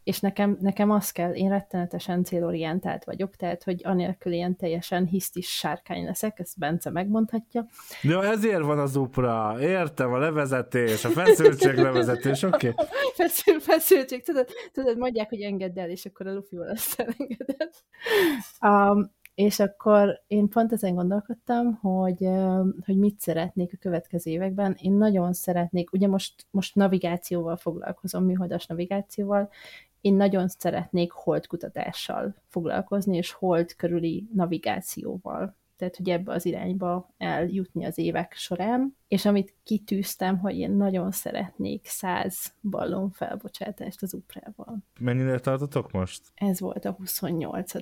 [0.04, 5.48] és nekem, nekem az kell, én rettenetesen célorientált vagyok, tehát, hogy anélkül ilyen teljesen hisztis
[5.48, 7.66] sárkány leszek, ezt Bence megmondhatja.
[8.02, 12.68] Ja, ezért van az upra, értem, a levezetés, a feszültség levezetés, oké.
[12.68, 12.86] Okay.
[13.14, 17.84] Feszül, feszültség, tudod, tudod, mondják, hogy engedd el, és akkor a lufival lesz elengedett.
[18.60, 22.28] Um, és akkor én pont ezen gondolkodtam, hogy,
[22.84, 24.76] hogy mit szeretnék a következő években.
[24.80, 29.50] Én nagyon szeretnék, ugye most, most navigációval foglalkozom, műholdas navigációval,
[30.02, 35.56] én nagyon szeretnék holdkutatással foglalkozni, és hold körüli navigációval.
[35.76, 38.96] Tehát, hogy ebbe az irányba eljutni az évek során.
[39.08, 44.78] És amit kitűztem, hogy én nagyon szeretnék száz ballon felbocsátást az uprával.
[45.00, 46.22] Mennyire tartotok most?
[46.34, 47.72] Ez volt a 28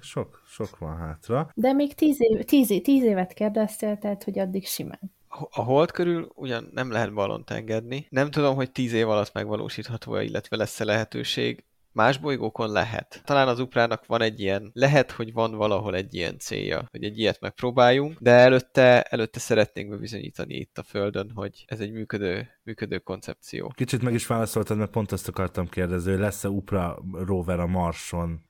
[0.00, 1.50] Sok, sok van hátra.
[1.54, 5.16] De még tíz, év, tíz, tíz évet kérdeztél, tehát, hogy addig simán
[5.50, 8.06] a hold körül ugyan nem lehet ballont engedni.
[8.10, 11.62] Nem tudom, hogy tíz év alatt megvalósítható-e, illetve lesz-e lehetőség.
[11.92, 13.22] Más bolygókon lehet.
[13.24, 17.18] Talán az Uprának van egy ilyen, lehet, hogy van valahol egy ilyen célja, hogy egy
[17.18, 22.98] ilyet megpróbáljunk, de előtte, előtte szeretnénk bebizonyítani itt a Földön, hogy ez egy működő, működő
[22.98, 23.72] koncepció.
[23.74, 28.40] Kicsit meg is válaszoltad, mert pont azt akartam kérdezni, hogy lesz-e Upra rover a Marson,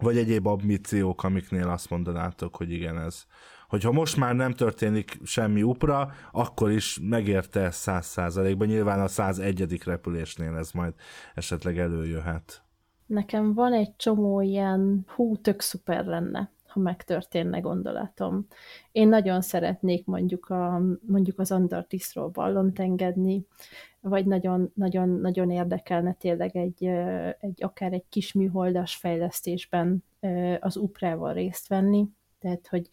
[0.00, 3.24] vagy egyéb ambíciók, amiknél azt mondanátok, hogy igen, ez
[3.68, 8.66] hogyha most már nem történik semmi upra, akkor is megérte száz százalékban.
[8.66, 9.82] Nyilván a 101.
[9.84, 10.92] repülésnél ez majd
[11.34, 12.62] esetleg előjöhet.
[13.06, 18.46] Nekem van egy csomó ilyen, hú, tök szuper lenne ha megtörténne gondolatom.
[18.92, 23.46] Én nagyon szeretnék mondjuk, a, mondjuk az Antarktiszról ballont engedni,
[24.00, 26.84] vagy nagyon, nagyon, nagyon érdekelne tényleg egy,
[27.40, 30.04] egy, akár egy kis műholdas fejlesztésben
[30.60, 32.06] az uprával részt venni,
[32.38, 32.88] tehát hogy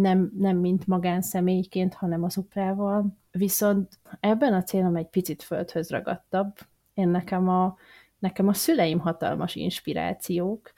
[0.00, 3.16] nem, nem mint magánszemélyként, hanem az uprával.
[3.30, 6.58] Viszont ebben a célom egy picit földhöz ragadtabb.
[6.94, 7.76] Én nekem a,
[8.18, 10.72] nekem a szüleim hatalmas inspirációk,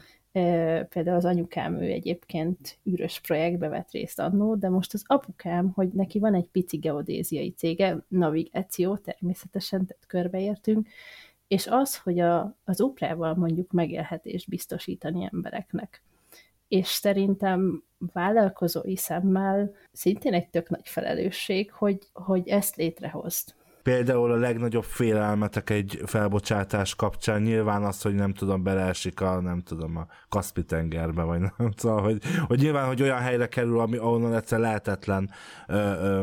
[0.88, 5.88] például az anyukám, ő egyébként űrös projektbe vett részt annó, de most az apukám, hogy
[5.88, 10.88] neki van egy pici geodéziai cége, navigáció természetesen, tehát körbeértünk,
[11.46, 16.02] és az, hogy a, az uprával mondjuk megélhetést biztosítani embereknek
[16.72, 23.54] és szerintem vállalkozói szemmel szintén egy tök nagy felelősség, hogy, hogy ezt létrehozt.
[23.82, 29.60] Például a legnagyobb félelmetek egy felbocsátás kapcsán nyilván az, hogy nem tudom, beleesik a, nem
[29.60, 34.34] tudom, a Kaspi-tengerbe, vagy nem szóval, hogy, hogy nyilván, hogy olyan helyre kerül, ami, ahonnan
[34.34, 35.30] egyszer lehetetlen
[35.66, 36.22] ö, ö,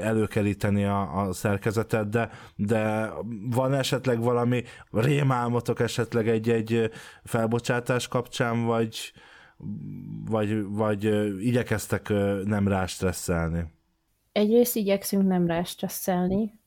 [0.00, 3.12] előkeríteni a, a szerkezetet, de, de
[3.50, 6.90] van esetleg valami rémálmotok esetleg egy-egy
[7.24, 9.12] felbocsátás kapcsán, vagy,
[10.28, 11.04] vagy, vagy
[11.44, 12.08] igyekeztek
[12.44, 13.64] nem rástresszelni?
[14.32, 16.58] Egyrészt igyekszünk nem rástresszelni,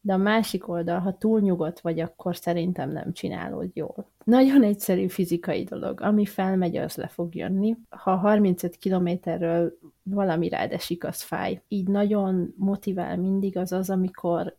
[0.00, 4.10] de a másik oldal, ha túl nyugodt vagy, akkor szerintem nem csinálod jól.
[4.24, 6.00] Nagyon egyszerű fizikai dolog.
[6.00, 7.76] Ami felmegy, az le fog jönni.
[7.88, 11.62] Ha 35 kilométerről valami rád esik, az fáj.
[11.68, 14.56] Így nagyon motivál mindig az az, amikor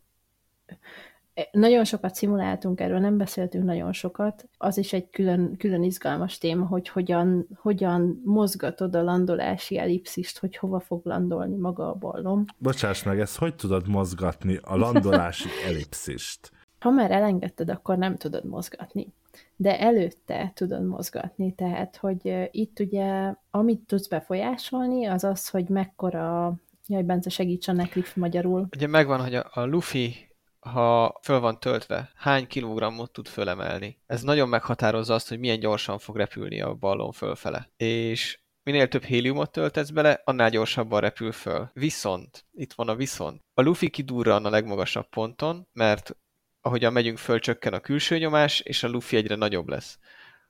[1.52, 4.48] nagyon sokat szimuláltunk, erről nem beszéltünk nagyon sokat.
[4.58, 10.56] Az is egy külön, külön izgalmas téma, hogy hogyan, hogyan mozgatod a landolási ellipszist, hogy
[10.56, 12.44] hova fog landolni maga a ballon.
[12.58, 16.50] Bocsáss meg, ezt hogy tudod mozgatni, a landolási ellipszist?
[16.78, 19.12] Ha már elengedted, akkor nem tudod mozgatni.
[19.56, 26.54] De előtte tudod mozgatni, tehát, hogy itt ugye, amit tudsz befolyásolni, az az, hogy mekkora
[26.86, 28.68] Jaj, Bence, segíts a neklif magyarul.
[28.76, 30.31] Ugye megvan, hogy a, a Luffy
[30.62, 33.98] ha föl van töltve, hány kilogrammot tud fölemelni.
[34.06, 37.70] Ez nagyon meghatározza azt, hogy milyen gyorsan fog repülni a ballon fölfele.
[37.76, 41.70] És minél több héliumot töltesz bele, annál gyorsabban repül föl.
[41.72, 43.40] Viszont, itt van a viszont.
[43.54, 46.16] A Luffy kidurran a legmagasabb ponton, mert
[46.60, 49.98] ahogyan megyünk föl, csökken a külső nyomás, és a Luffy egyre nagyobb lesz.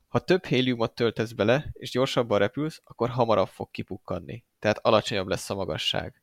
[0.08, 4.44] Ha több héliumot töltesz bele, és gyorsabban repülsz, akkor hamarabb fog kipukkanni.
[4.58, 6.21] Tehát alacsonyabb lesz a magasság.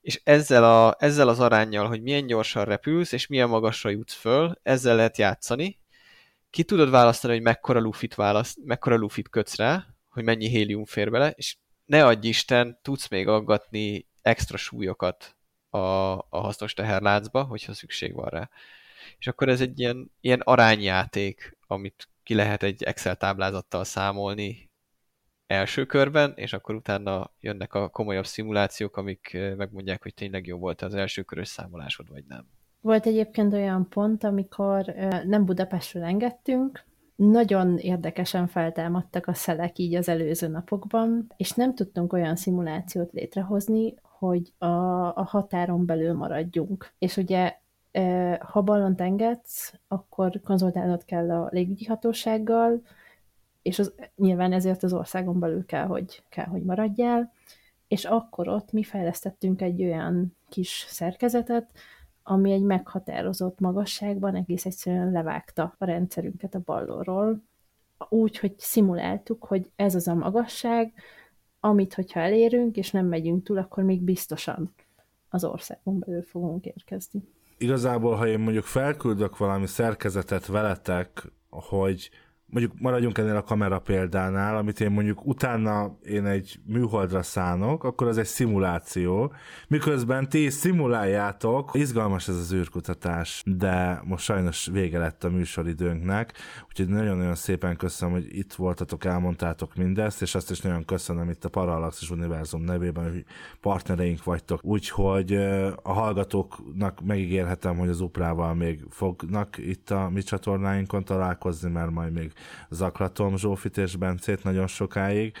[0.00, 4.58] És ezzel, a, ezzel az arányjal, hogy milyen gyorsan repülsz, és milyen magasra jutsz föl,
[4.62, 5.78] ezzel lehet játszani.
[6.50, 11.10] Ki tudod választani, hogy mekkora lufit, választ, mekkora lufit kötsz rá, hogy mennyi hélium fér
[11.10, 15.36] bele, és ne adj Isten, tudsz még aggatni extra súlyokat
[15.68, 15.78] a,
[16.12, 18.50] a hasznos teherláncba, hogyha szükség van rá.
[19.18, 24.69] És akkor ez egy ilyen, ilyen arányjáték, amit ki lehet egy Excel táblázattal számolni
[25.50, 30.82] első körben, és akkor utána jönnek a komolyabb szimulációk, amik megmondják, hogy tényleg jó volt
[30.82, 32.46] az első körös számolásod, vagy nem.
[32.80, 34.94] Volt egyébként olyan pont, amikor
[35.24, 36.84] nem Budapestről engedtünk,
[37.16, 43.94] nagyon érdekesen feltámadtak a szelek így az előző napokban, és nem tudtunk olyan szimulációt létrehozni,
[44.02, 44.66] hogy a,
[45.16, 46.92] a határon belül maradjunk.
[46.98, 47.56] És ugye
[48.40, 52.82] ha ballont engedsz, akkor konzultálnod kell a légügyi hatósággal,
[53.62, 57.32] és az, nyilván ezért az országon belül kell, hogy, kell, hogy maradjál,
[57.88, 61.70] és akkor ott mi fejlesztettünk egy olyan kis szerkezetet,
[62.22, 67.42] ami egy meghatározott magasságban egész egyszerűen levágta a rendszerünket a ballóról,
[68.08, 70.92] úgy, hogy szimuláltuk, hogy ez az a magasság,
[71.60, 74.74] amit, hogyha elérünk, és nem megyünk túl, akkor még biztosan
[75.28, 77.22] az országon belül fogunk érkezni.
[77.58, 82.10] Igazából, ha én mondjuk felküldök valami szerkezetet veletek, hogy
[82.50, 88.06] mondjuk maradjunk ennél a kamera példánál, amit én mondjuk utána én egy műholdra szánok, akkor
[88.06, 89.32] az egy szimuláció,
[89.68, 96.32] miközben ti szimuláljátok, izgalmas ez az űrkutatás, de most sajnos vége lett a műsoridőnknek,
[96.68, 101.44] úgyhogy nagyon-nagyon szépen köszönöm, hogy itt voltatok, elmondtátok mindezt, és azt is nagyon köszönöm itt
[101.44, 103.24] a Parallaxis Univerzum nevében, hogy
[103.60, 105.34] partnereink vagytok, úgyhogy
[105.82, 112.12] a hallgatóknak megígérhetem, hogy az Uprával még fognak itt a mi csatornáinkon találkozni, mert majd
[112.12, 112.32] még
[112.70, 115.32] zaklatom Zsófit és Bencét nagyon sokáig.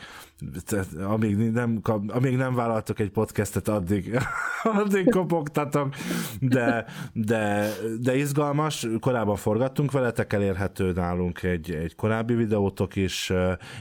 [1.02, 4.18] Amíg nem, amíg nem vállaltok egy podcastet, addig,
[4.82, 5.94] addig kopogtatok,
[6.40, 8.86] de, de, de izgalmas.
[9.00, 13.32] Korábban forgattunk veletek, elérhető nálunk egy, egy korábbi videótok is,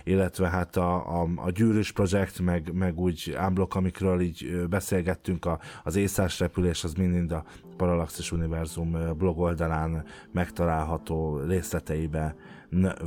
[0.04, 5.60] illetve hát a, a, a Gyűrűs projekt, meg, meg úgy ámblok, amikről így beszélgettünk, a,
[5.84, 7.44] az észás repülés, az mind a
[7.78, 12.36] Parallaxis Univerzum blog oldalán megtalálható részleteibe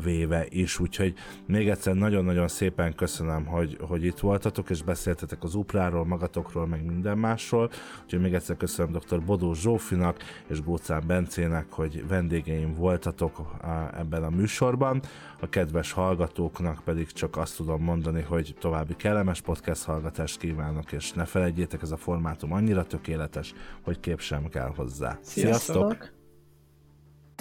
[0.05, 1.15] véve is, úgyhogy
[1.47, 6.85] még egyszer nagyon-nagyon szépen köszönöm, hogy, hogy itt voltatok, és beszéltetek az Upráról, magatokról, meg
[6.85, 7.71] minden másról,
[8.03, 9.25] úgyhogy még egyszer köszönöm dr.
[9.25, 13.57] Bodó Zsófinak és Gócán Bencének, hogy vendégeim voltatok
[13.99, 15.03] ebben a műsorban.
[15.41, 21.13] A kedves hallgatóknak pedig csak azt tudom mondani, hogy további kellemes podcast hallgatást kívánok, és
[21.13, 25.19] ne felejtjétek, ez a formátum annyira tökéletes, hogy kép sem kell hozzá.
[25.21, 25.75] Sziasztok!
[25.75, 26.22] Sziasztok!